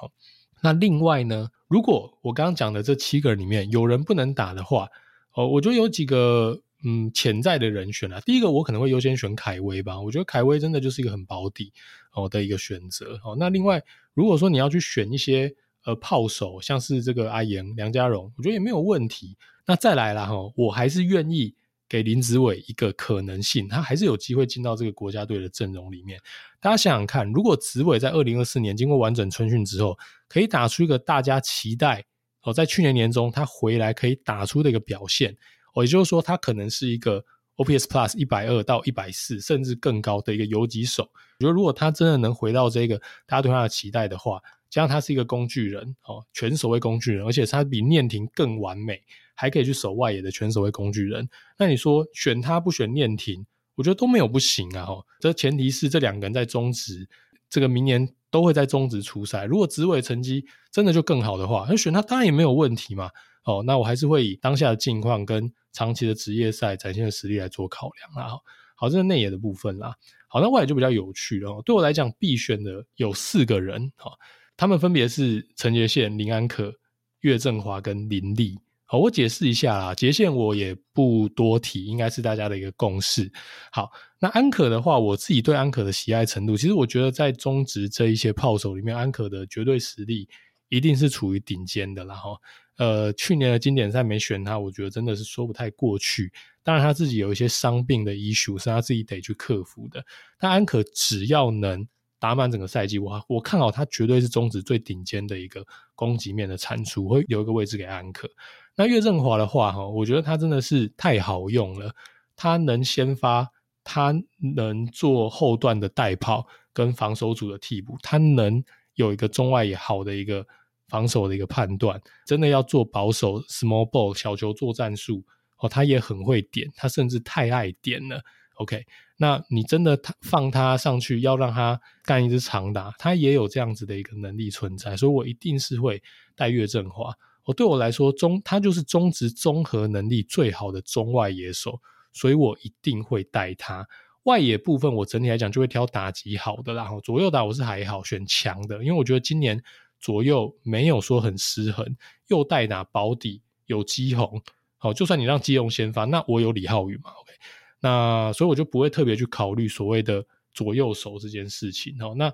[0.62, 4.88] 那另外呢，如果我刚刚讲的这七个人里面有人不能打的话，
[5.34, 8.22] 哦，我觉得有几个嗯潜在的人选啊。
[8.22, 11.74] 第一个我可能会优先选凯威吧，我觉得凯威真的就是一个很保底
[12.14, 13.20] 哦的一个选择。
[13.26, 13.84] 哦，那另外
[14.14, 19.36] 如果说你要去选一些呃炮手，像是这个阿言、梁家荣，我觉得也没有问题。
[19.66, 21.56] 那再来啦，哈，我还是愿意。
[21.94, 26.20] 给林子伟一个可能性，他还是有机会进到这个国家队的阵容里面。
[26.60, 29.96] 大家想想看，如果子伟在二零二四年经过完整春训之后，
[30.28, 32.04] 可以打出一个大家期待
[32.42, 35.38] 哦，在去年年中他回来可以打出的一个表现
[35.76, 37.24] 哦，也就是说他可能是一个
[37.58, 41.04] OPS Plus 一百二到一百四甚至更高的一个游击手。
[41.04, 49.00] 我觉得如果他真的能回到这个大家对他的期待的话，加上他是一个工具人哦，全守卫工具人，而且他比念婷更完美。
[49.34, 54.86] 还可以去守外野的全守卫工具人，那你说选他不选念庭，我觉得都没有不行啊！
[54.86, 57.08] 哈，这前提是这两个人在中职，
[57.50, 59.46] 这个明年都会在中职出赛。
[59.46, 63.10] 如果子伟成绩真的就更好的话，那选他当然也没有问题嘛。
[63.44, 68.40] 哦，那我还是会以当下的境况跟长期的职业赛展现的实力来做考量啦。
[68.76, 69.96] 好，这是内野的部分啦。
[70.28, 71.62] 好，那外野就比较有趣了。
[71.66, 74.12] 对我来讲，必选的有四个人，哈，
[74.56, 76.74] 他们分别是陈杰宪、林安可、
[77.20, 78.58] 岳振华跟林立。
[78.94, 83.28] 好，我解释一下啦，杰宪我也不多提，应该是大家的一个共识。
[83.72, 83.90] 好，
[84.20, 90.30] 那安可的话，我自己对安可的喜爱程度，其实我觉得在中职这一些炮手里面，安可的绝对实力
[90.70, 92.14] 一定是处于顶尖的啦。
[92.14, 92.38] 哈，
[92.78, 96.32] 呃，去年的经典赛没选他，我觉得真的是说不太过去。
[96.62, 100.06] 当然他自己有一些伤病的 issue 是他自己得去克服的。
[100.38, 101.84] 但安可只要能
[102.20, 105.66] 打满整个赛季，我我看好他绝对是中职最顶尖的一个
[105.96, 108.30] 攻击面的产出，会留一个位置给安可。
[108.76, 111.94] 那岳振华的话，哈，我觉得他真的是太好用了，
[112.36, 113.48] 他能先发，
[113.84, 114.14] 他
[114.56, 118.64] 能做后段的带跑跟防守组的替补，他能
[118.96, 120.46] 有一个中外也好的一个
[120.88, 125.24] 防守的一个判断，真的要做保守 small ball 小球做战术
[125.60, 128.22] 哦，他也很会点，他甚至太爱点了。
[128.56, 128.86] OK，
[129.18, 136.02] 那你真的放他上去，要让他干一支长打，他也有这样子的一个能力存在，所以我一定是会
[136.36, 137.14] 带岳振华。
[137.46, 141.80] 我对我来说，中他就是中职综合能力最好的中外野手，
[142.14, 143.88] 所以我一定会带他。
[144.24, 149.62] 外野部分，我整体来讲就会挑打击好的，然后左右打我是还好选强的，因为我觉得今年
[150.00, 151.86] 左右没有说很失衡，
[152.28, 154.42] 右代打保底有基鸿，
[154.78, 157.34] 好，就算你让基鸿先发，那我有李浩宇嘛，OK，
[157.82, 162.00] 那所以我就不会特别去考虑所谓的左右手这件事情。
[162.00, 162.34] 好，那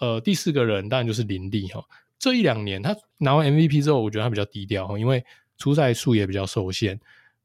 [0.00, 1.82] 呃第四个人当然就是林立哈。
[2.24, 5.22] 这一两年，他拿完 MVP 之后，我觉得他比较低调，因为
[5.58, 6.98] 出赛数也比较受限，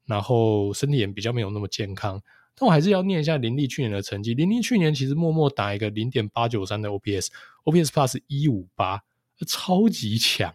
[0.06, 2.24] 然后身体也比较没有那么健康。
[2.56, 4.34] 但我还是要念一下林立去年的成绩。
[4.34, 9.04] 林立去年其实默默打一个零点八九三的 OPS，OPS Plus 一五八，
[9.46, 10.54] 超级强。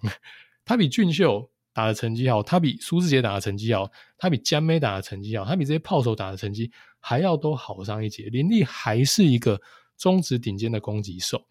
[0.64, 8.30] 他比俊秀打的成绩好，他比苏志杰打的成绩好，他比江梅打的成绩好，他比这些炮手打的成绩还要都好上一截。
[8.30, 9.60] 林立还是一个
[9.98, 11.44] 中职顶尖的攻击手。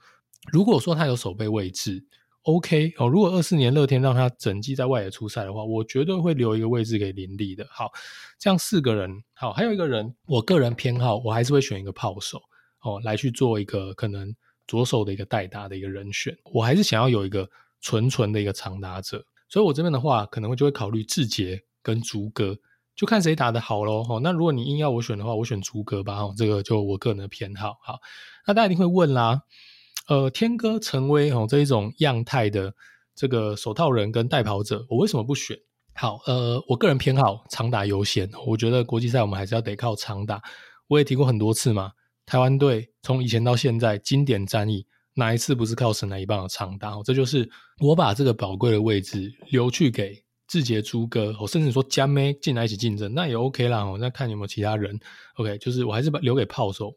[0.51, 2.03] 如果说他有守备位置
[2.43, 7.67] ，OK 哦，如果二四年乐天让他整季在外野出赛的话，我绝对会留一个位置给林立的。
[7.69, 7.91] 好，
[8.39, 12.41] 这样四个人，好，还有一个人，我个人偏好，我还是会选一个炮手
[12.81, 14.33] 哦，来去做一个可能
[14.67, 16.37] 左手的一个代打的一个人选。
[16.51, 17.49] 我还是想要有一个
[17.81, 22.57] 纯纯的一个长打者，所以我这边的话，可能就会考虑志杰跟竹哥，
[22.95, 24.05] 就看谁打得好喽。
[24.09, 26.15] 哦，那如果你硬要我选的话，我选竹哥吧。
[26.17, 27.77] 哦，这个就我个人的偏好。
[27.81, 27.99] 好，
[28.45, 29.43] 那大家一定会问啦。
[30.09, 32.73] 呃，天哥陈威哦，这一种样态的
[33.15, 35.57] 这个手套人跟代跑者，我为什么不选？
[35.95, 38.29] 好，呃，我个人偏好长打优先。
[38.45, 40.41] 我觉得国际赛我们还是要得靠长打。
[40.87, 41.91] 我也提过很多次嘛，
[42.25, 47.01] 台湾队从以前到现在经典战役，哪一次不是靠神来一棒的长打？
[47.03, 47.49] 这就是
[47.79, 53.85] 我把这个宝贵的位置留去给志杰、朱哥，我甚至说加妹进来一起竞争，那也 OK 啦。
[53.85, 54.99] 我再看有没有其他人
[55.35, 56.93] ，OK，就是我还是把留给炮手。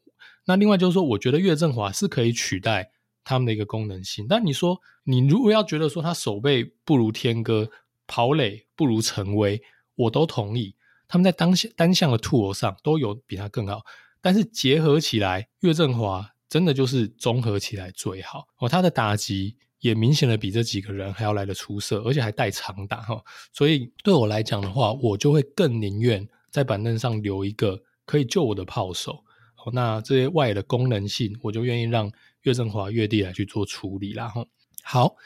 [0.46, 2.90] 那另外就是说，我觉得岳振华是可以取代。
[3.28, 7.68] 他们的一个功能性，但你说你如果要觉得说他守备不如天哥，
[8.06, 9.60] 跑垒不如陈威，
[9.96, 10.76] 我都同意。
[11.08, 13.82] 他们在当下单项的 tool 上都有比他更好，
[14.20, 18.68] 但是结合起来，岳振华真的就是综合起来最好哦。
[18.68, 23.20] 他的打击也明显的比这几个人还要来得出色，而且还带长打哈。
[23.52, 29.24] 所以对我来讲的话，我就会更宁愿在板凳上留一个可以救我的炮手。
[29.72, 32.08] 那这些外的功能性，我就愿意让。
[32.46, 34.46] 岳振华、岳弟来去做处理啦，哈。
[34.84, 35.16] 好，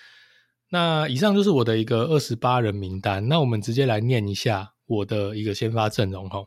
[0.71, 3.29] 那以上就是我的一个二十八人名单。
[3.29, 6.43] 那我们直接来念一下我的一个先发阵容，哈。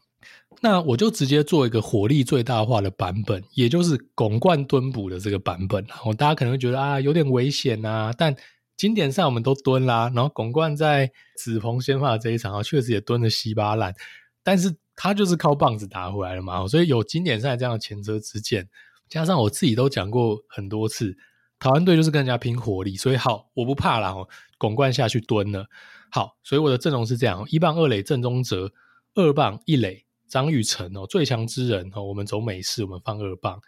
[0.61, 5.86] 那我就直接做一个火力最大化的版本，也就是巩冠蹲捕的这个版本。
[5.86, 8.36] 然后大家可能会觉得啊，有点危险啊，但
[8.76, 10.11] 经典赛我们都蹲啦。
[10.15, 13.93] 然后巩冠在子鹏先发的这一场啊，确实也蹲得稀巴烂，
[14.41, 16.67] 但是他就是靠棒子打回来了嘛。
[16.67, 18.67] 所以有经典赛这样的前车之鉴。
[19.14, 21.16] 加上我自己都讲过很多次，
[21.59, 25.68] 台湾队就是跟人家拼火力，所以好，我不怕啦，哦，巩冠下去蹲了。
[26.09, 28.74] 好，所以我的阵容是这样：一棒二垒郑宗哲，
[29.14, 33.61] 二棒一垒张玉成哦，最强之人哦，我们走美式，我们放二棒，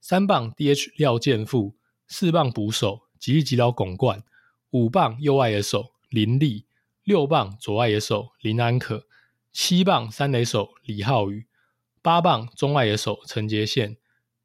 [0.00, 1.74] 三棒 DH 廖健富，
[2.06, 4.22] 四棒捕手吉力吉捞巩冠，
[4.70, 6.66] 五棒右外野手林立，
[7.02, 9.06] 六棒左外野手林安可，
[9.52, 11.48] 七棒三垒手李浩宇，
[12.00, 13.96] 八棒中外野手陈杰宪。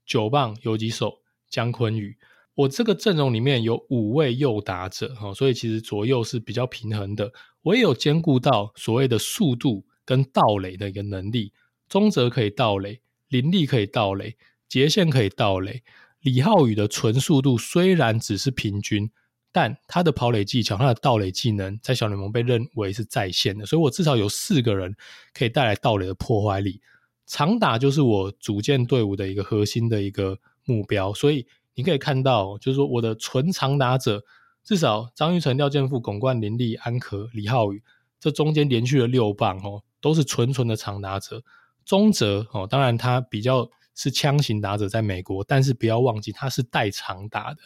[0.07, 2.17] 九棒游击手姜坤宇，
[2.55, 7.31] 我这个阵容里面有五位右打者，所以其实左右是比较平衡的。
[7.61, 11.51] 我也有兼顾到所谓的速度跟盗垒的一个能力，
[11.89, 14.37] 中泽可以盗垒，林立可以盗垒，
[14.69, 15.83] 杰宪可以盗垒，
[16.21, 19.11] 李浩宇的纯速度虽然只是平均，
[19.51, 24.95] 但他的跑垒技巧、他的盗垒技能在小联盟被认为是在线的，所以我至少有四个人
[25.33, 26.79] 可以带来盗垒的破坏力。
[27.27, 34.23] 长打就是我组建队伍的一个核心的一个目标，所以你可以看到，就是说我的纯长打者
[34.63, 37.83] 至少张玉成、廖建富、巩冠、林立、安可、李浩宇，
[38.19, 41.43] 这中间连续了六棒哦，都是纯纯的长打者。
[41.85, 47.59] 中哲哦，当然他比较是枪型打者，在美国，但是不要忘记他是带长打的。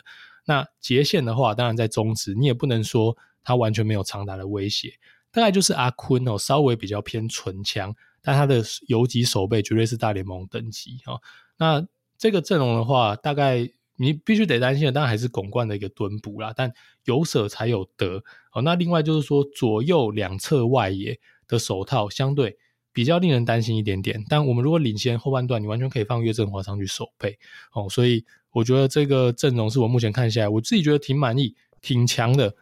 [0.45, 4.93] 那杰线的话，当然在中职，你也不能说他完全没有长打的威胁。
[5.31, 7.95] 大概就是阿坤哦，稍微比较偏纯枪。
[8.21, 11.19] 但他的游击守备绝对是大联盟等级啊！
[11.57, 16.53] 那这个阵容的话，大概你必须得担心的，当然还是巩冠的一个蹲捕啦。
[16.55, 16.71] 但
[17.05, 18.61] 有舍才有得哦。
[18.61, 22.57] 那另外就是说，左右两侧外野的手套相对
[22.93, 24.23] 比较令人担心一点点。
[24.27, 27.37] 但我们如果领先后半段，你完全可以放岳振华上去守备
[27.73, 27.87] 哦。
[27.89, 32.55] 所以我觉得这个阵容是我目前看下来，我自己觉得挺满意、挺强的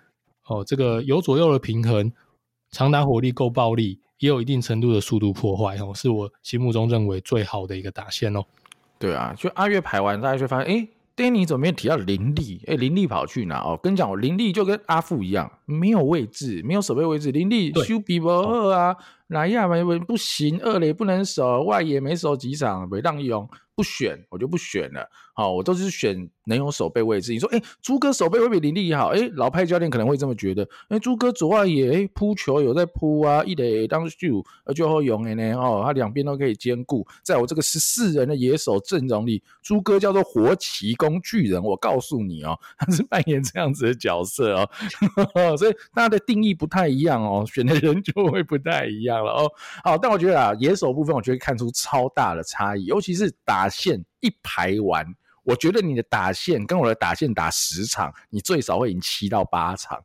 [0.45, 0.63] 哦。
[0.65, 2.11] 这个有左右的平衡，
[2.71, 8.43] 长打火力够暴力，也有一定程度的速度破坏哦，是我心目中认为最好的一个打线哦。
[8.97, 12.61] 对啊，就阿月排完，大家就发现，哎，Danny 怎么没有提到林立？
[12.67, 13.59] 哎，林立跑去哪？
[13.59, 17.31] 哦，跟你讲，林立就跟阿富一样，没有位置，没有守备位置。
[17.31, 18.95] 林立修比伯二啊，
[19.27, 23.49] 哪样嘛不行，二垒不能守，外野没守几场，没让用。
[23.79, 27.31] 不选我就不选了，好，我都是选能有守备位置。
[27.31, 30.67] 你说，哎，朱哥守备会比林立好，哎，老派教练可能会这么觉得。
[30.89, 37.07] 哎，朱哥左外野，哎，扑球有在扑啊，一垒当秀，而就好用的呢，哦，他两边都可以兼顾。
[37.23, 44.57] 在我这个十四人的野手阵容里，朱哥叫做活棋工具人，我告诉你哦，他是扮演这样子的角色
[45.35, 49.49] 哦， 所以大家的定义不太一样哦，选的人就会不太一样了哦。
[49.85, 53.68] 好，但我觉得啊，野手部分我觉得看出超大的差异，尤其是打。
[53.69, 55.05] 线一排完，
[55.43, 59.97] 我觉得你的打线跟我的打线打十场，你最少会赢七到八场，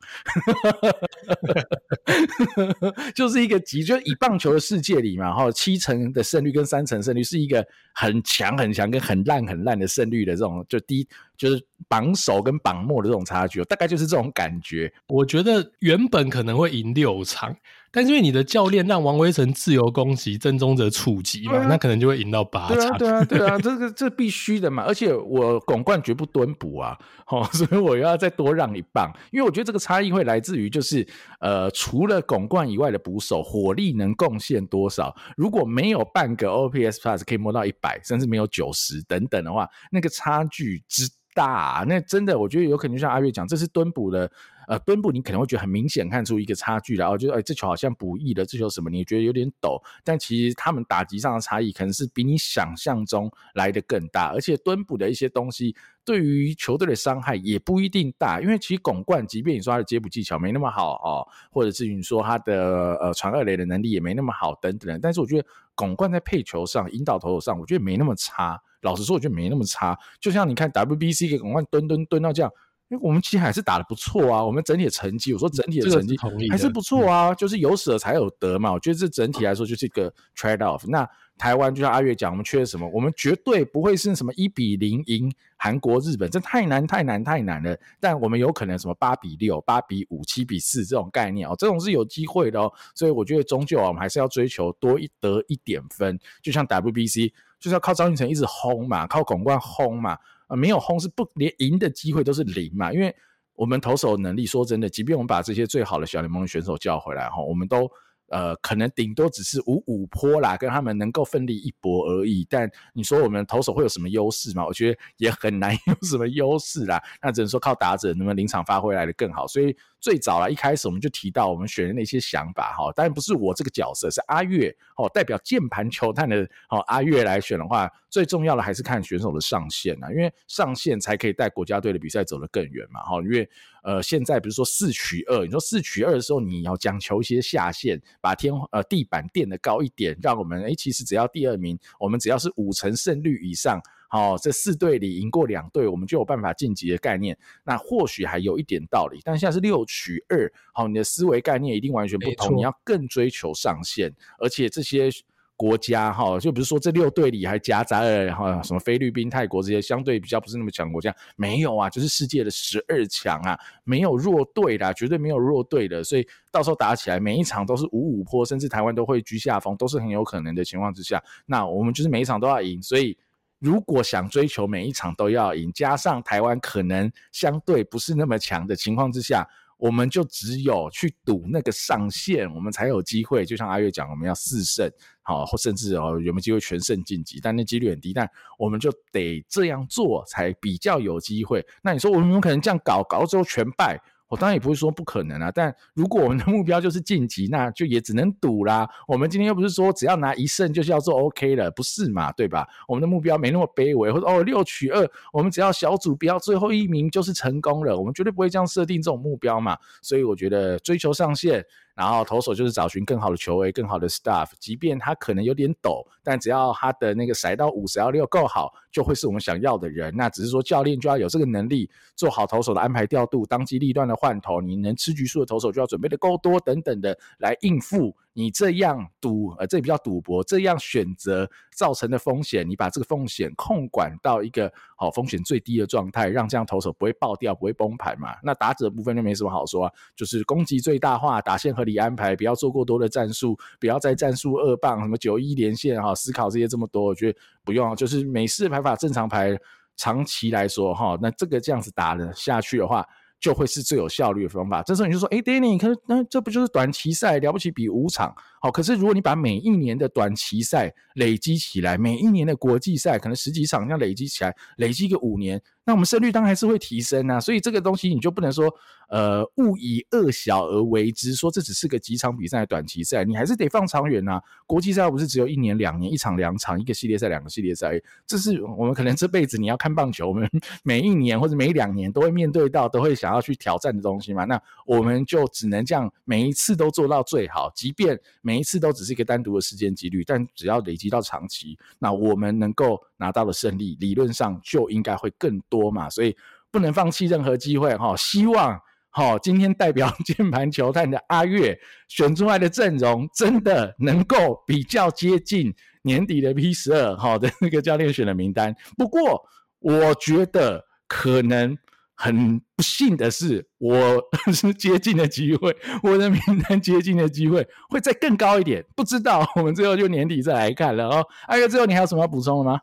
[3.14, 11.06] 就是一个极，就以棒球的世界里嘛，哈，七成的胜率跟三成胜率是一个很强很强跟很烂很烂的胜率的这种，就低
[11.36, 14.92] 就是榜首跟榜末的这种差距，大概就是这种感觉。
[15.08, 17.54] 我觉得原本可能会赢六场。
[17.94, 22.76] 但是因为你的教练让王威成自由攻击，郑宗哲触击嘛，啊、那可能就会赢到八场。
[22.76, 24.82] 对啊，对啊，对啊， 这个这必须的嘛。
[24.82, 26.98] 而且我拱冠绝不蹲补啊，
[27.30, 31.06] 哦，所以我要再多让一棒，因为我觉得这个差异会来自于就是
[31.38, 35.14] 呃，除了拱冠以外的捕手火力能贡献多少。
[35.36, 44.28] 如果没有半个 OPS Plus 可以摸到一百，甚至没有九十等等的话，那个差距之大，那真的我觉得有可能就像阿月讲，这是蹲补的。
[44.68, 68.60] 呃，蹲捕你可能会觉得很明显看出一个差距，然后就哎，这球好像补翼了，这球什么你觉得有点抖，但其实他们打击上的差异可能是比你想象中来的更大，而且蹲捕的一些东西对于球队的伤害也不一定大，因为其实巩冠即便你说他的接捕技巧没那么好哦，或者是你说他的呃传二垒的能力也没那么好等等，但是我觉得巩冠在配球上、引导投手上，我觉得没那么差。
[68.82, 69.98] 老实说，我觉得没那么差。
[70.20, 72.52] 就像你看 WBC 给巩冠蹲蹲蹲到这样。
[72.88, 76.16] 因为我们其实还是打得不错啊，我们整体的成绩，我说整体的成绩
[76.50, 78.72] 还是不错啊，嗯、就是有舍才有得嘛。
[78.72, 80.84] 我觉得这整体来说就是一个 trade off。
[80.86, 82.88] 那台湾就像阿月讲，我们缺什么？
[82.92, 87.76] 我们绝对不会是什么一比零赢韩国、日本，这太难、太难、太难了。
[87.98, 92.70] 但我们有可能什么八比六、八比五、七比四这种概念哦，这种是有机会的哦。
[92.94, 100.16] 所以我觉得终究啊，我们还是要追求多一得一点分，就像 WBC 就是要靠张育成一直轰嘛，靠巩冠轰嘛。
[100.54, 103.14] 啊，没有轰是不连赢的机会都是零嘛，因为
[103.54, 107.90] 我们投手能力，说真的，即便我们把这些最好的小联盟选手叫回来哈，我们都。
[108.28, 112.44] 呃，可能顶多只是五五坡啦，跟他们能够奋力一搏而已。
[112.48, 114.64] 但你说我们投手会有什么优势吗？
[114.66, 117.00] 我觉得也很难 有什么优势啦。
[117.22, 119.46] 那只能说靠打者能不能临场发挥来的更好。
[119.46, 133.00] 所以最早啦，一开始我们就提到我们选人的那些想法哈，当然不是我这个角色，是阿月哦，代表键盘球探的哦阿月来选的话，最重要的还是看选手的上限啊，因为上限才可以带国家队的比赛走得更远嘛。
[133.00, 133.48] 哈，因为
[133.82, 137.98] 呃现在比如说四取二，你说四取二的时候，你要讲求一些下限。
[138.20, 143.80] 把天呃地板垫得高一点，让我们诶、其实只要第二名，我们只要是五成胜率以上，
[144.14, 147.36] 哦，这四队里赢过两队，我们就有办法晋级的概念。
[147.64, 155.10] 那或许还有一点道理，但现在是六取二，好，你的思维概念一定完全不同，你要更追求上限，而且这些。
[155.56, 173.16] 国家哈，就比如说这六队里还夹杂了哈什么菲律宾、泰国这些相对比较不是那么强国家，没有啊，就是世界的十二强啊，没有弱队的，绝对没有弱队的，所以到时候打起来每一场都是五五坡，甚至台湾都会居下风，都是很有可能的情况之下，那我们就是每一场都要赢，所以
[173.64, 179.48] 如果想追求每一场都要赢，加上台湾可能相对不是那么强的情况之下。
[179.76, 183.44] 我们就只有去赌那个上限，我们才有机会。
[183.44, 184.88] 就像阿月讲，我们要四胜，
[185.20, 187.40] 好，或甚至哦有没有机会全胜晋级？
[187.42, 191.66] 但那几率很低，但我们就得这样做才比较有机会。
[191.82, 194.00] 那你说我们有可能这样搞，搞到最后全败？
[194.28, 198.88] 我当然也不会说不可能啊，但如果我们的目标就是晋级，那就也只能赌啦。
[199.06, 202.32] 我们今天又不是说只要拿一胜就是要做 OK 了，不是嘛？
[202.32, 202.66] 对吧？
[202.88, 209.76] 我们的目标没那么卑微，或者哦六取二，我们只要小组不要最后一名就是成功了，我们绝对不会这样设定这种目标嘛。
[210.02, 211.64] 所以我觉得追求上限，
[211.94, 220.12] 然后投手就是找寻更好的球位、更好的 staff，即便他可能有点抖，但只要他的那个骰到五、骰到六够好，就会是我们想要的人。
[220.16, 228.14] 那只是说教练就要有这个能力，做好投手的安排调度，当机立断的换投，你能吃局数的投手就要准备的够多，等等的来应付。
[228.36, 238.34] 你这样赌，呃，这比较赌博，这样选择造成的风险，你把这个风险控管到一个好、哦、风险最低的状态，让这样投手不会爆掉，不会崩盘嘛。
[238.42, 249.56] 那打者部分就没什么好说啊，就是攻击最大化，打线合理安排，不要做过多的战术，不要再战术二棒，什么九一连线哈、哦，思考这些这么多，我觉得不用，就是美式排法正常排，
[249.96, 253.06] 长期来说哈、哦，那这个这样子打了下去的话。
[253.40, 254.82] 就会是最有效率的方法。
[254.82, 258.34] 这时候你就说：“哎，Danny，可是那这不就是短期赛了不起比五场
[258.64, 258.70] 好？
[258.70, 268.74] 可是如果你把每一年的短期赛累积起来，每一年的国际赛可能十几场，这样累积起来，累积个五年。”那我们胜率当然还是会提升啊，所以这个东西你就不能说，
[269.10, 274.40] 呃，勿以恶小而为之，说这只是个几场比赛的短期赛，你还是得放长远啊。
[274.66, 280.48] 国际赛不是只有一年两年，一场两场，一个系列赛两个系列赛，这是我们可能这辈子你要看棒球，我们
[280.82, 284.46] 每一年或者每两年都会面对到，都会想要去挑战的东西嘛。
[284.46, 295.90] 那我们就只能这样，每一次都做到最好，即便每每一次都只是一个单独的时间几率，但只要累积到长期，那我们能够拿到的胜利，理论上就应该会更多。
[295.90, 296.36] 嘛，所以
[296.70, 298.16] 不能放弃任何机会哈。
[298.16, 298.80] 希望
[299.10, 301.76] 哈，今天代表 键盘球探的阿月
[302.06, 308.72] 选出来的阵容，真的能够比较接近年底的 P 十二哈 的那个教练选的名单。
[308.96, 309.44] 不过，
[309.80, 311.76] 我觉得可能
[312.14, 318.84] 很不幸的是，我 是接近的机会，我的名单接近的机会会再更高一点。
[318.94, 321.26] 不知道，我们最后就年底再来看了哦。
[321.48, 322.80] 阿跃，最后你还有什么要补充的吗？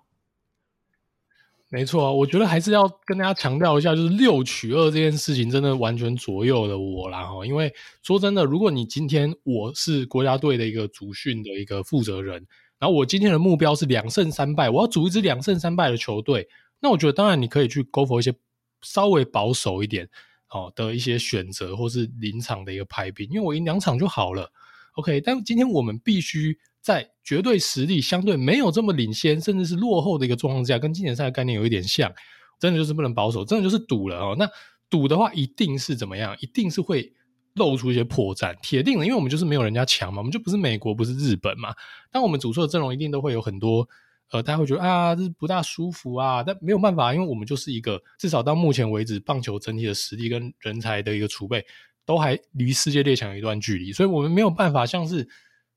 [1.70, 7.46] 没错，我觉得还是要跟大家强调一下，就是六取二这件事情真的完全左右了我啦哈。
[7.46, 7.74] 因为
[8.04, 12.46] 说真的，如果你今天我是国家队的一个主训的一个负责人，
[12.78, 16.50] 然后我今天的目标是两胜三败，我要组一支两胜三败的球队，
[16.82, 18.34] 那我觉得当然你可以去 go 一些
[18.82, 20.10] 稍微保守一点
[20.50, 24.52] 哦的一些选择，或是临场的一个排兵，因为我赢两场就好了。
[24.94, 26.58] OK，但今天我们必须。
[26.82, 32.12] 在绝对实力相对没有这么领先，甚至是落后的一个状况下，跟经典赛的概念有一点像，
[32.60, 34.36] 真的就是不能保守，真的就是赌了哦。
[34.36, 34.50] 那
[34.90, 36.36] 赌的话，一定是怎么样？
[36.40, 37.14] 一定是会
[37.54, 41.72] 露出一些破绽，铁定的，因为我们就是没有人家强嘛，我们就不是美国，不是日本嘛。
[42.12, 43.88] 但我们组出的阵容一定都会有很多，
[44.32, 51.66] 呃，大家会觉得啊，这不大舒服啊，但没有办法，因为我们就是一个至少到目前为止，棒球整体的实力跟人才的一个储备
[52.06, 55.28] 都还离世界列强有一段距离，所以我们没有办法像是。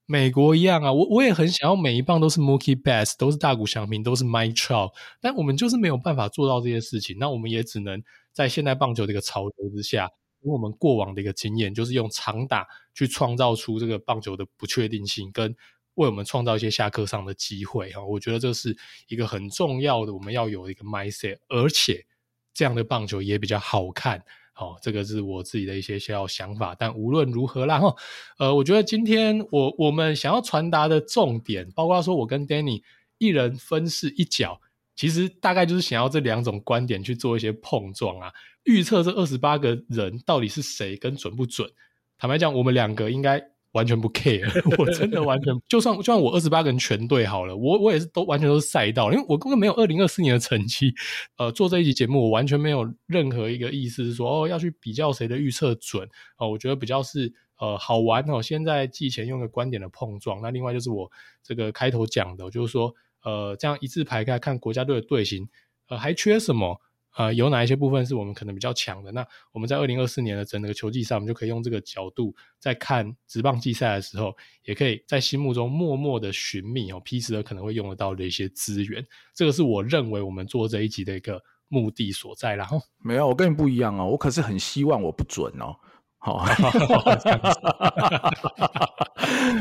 [0.07, 7.17] 美国一样啊，我我也很想要每一棒都是 Mookie Betts，都是大谷翔平，都是 Mike Trout，但我们就是没有办法做到这些事情。
[7.19, 10.11] 那我们也只能在现代棒球的一个潮流之下，
[10.43, 15.57] 用我们过往的一个经验，就是用长打去创造出这个棒球的不确定性，跟
[15.95, 18.05] 为我们创造一些下课上的机会哈。
[18.05, 18.77] 我觉得这是
[19.09, 22.05] 一个很重要的，我们要有一个 mindset，而且
[22.53, 24.25] 这样的棒球也比较好看。
[24.53, 27.93] 好，这个是我自己的一些小想法，但无论如何啦，哈，
[28.39, 32.83] 呃，我觉得今天我我们想要传达的重点，包括说我跟 Danny
[33.19, 34.61] 一人分饰一角，
[34.95, 38.33] 其实大概就是想要这两种观点去做一些碰撞啊，
[38.63, 41.69] 预测这二十八个人到底是谁跟准不准。
[42.17, 43.54] 坦白讲，我们两个应该。
[43.75, 44.43] 完全不 care，
[44.79, 50.95] 我真的完全 就算就算我二十八个人全对好了，我我也是都完全都是赛道，因为我根本没有二零二四年的成绩。
[51.37, 56.09] 呃，做这一集节目，我完全没有任何一个意思是说哦要去比较谁的预测准
[56.39, 58.41] 哦，我觉得比较是呃好玩哦。
[58.41, 61.11] 现在季前用个观点的碰撞，那另外就是我
[61.43, 65.49] 这个开头讲的，就是说呃这样一字排开看国家队的队形，
[65.89, 66.81] 呃还缺什么？
[67.17, 69.13] 呃，有哪一些部分是我们可能比较强的？
[69.13, 79.07] 那我们在二零二四年的整个球季赛，我们就可以用这个角度，在看职棒季赛的时候，也可以在心目中默默的寻觅哦，P12 可能会用得到的一些资源。
[79.33, 82.57] 这个是我认为我们做这一集的一个目的所在。
[82.57, 85.77] 然后没有，我跟你不一样哦，我可是很希望我不准哦。
[86.25, 86.39] 好，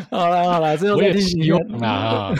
[0.09, 2.31] 好了好了，这我也希望啊，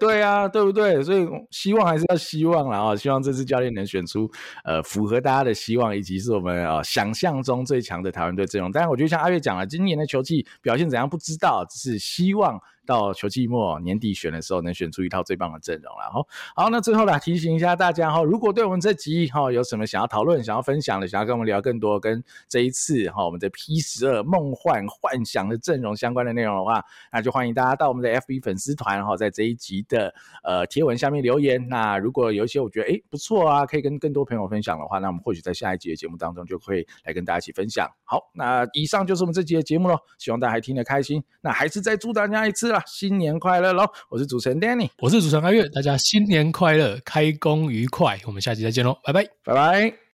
[0.00, 1.00] 对啊，对不对？
[1.04, 4.28] 所以希望还是要希望了啊，希望这次教练能选出
[4.64, 8.72] 呃符合大家的希望，以及是我们啊想象中最强的台湾队阵容。
[8.72, 16.10] 当然，我觉得像阿月讲了，今年的球技表现怎样不知道，只是希望到球季末年底选的时候，能选出一套最棒的阵容了。
[16.12, 31.68] 好，好，那最后来提醒一下大家哈，如果对我们这集哈有什么想要讨论、想要分享的，想要跟我们聊更多跟这一次哈我们的 P 十二梦幻幻想的阵容相关的内容的话，那就欢迎大家到我们的 FB 粉丝团哈，在这一集的呃贴文下面留言。
[31.68, 37.88] 那如果有一些我觉得诶不错啊，可以跟更多朋友分享的话，那我们或许在下一集的节目当中就会来跟大家一起分享。
[38.04, 41.22] 好，那以上就是我们这集的节目喽，希望大家还听得开心。
[41.40, 43.84] 那还是再祝大家一次啦，新年快乐喽！
[44.08, 50.01] 我是主持人 Danny，我是主持人阿月，大家新年快乐，开工愉快，我们下期再见喽，拜拜，拜拜。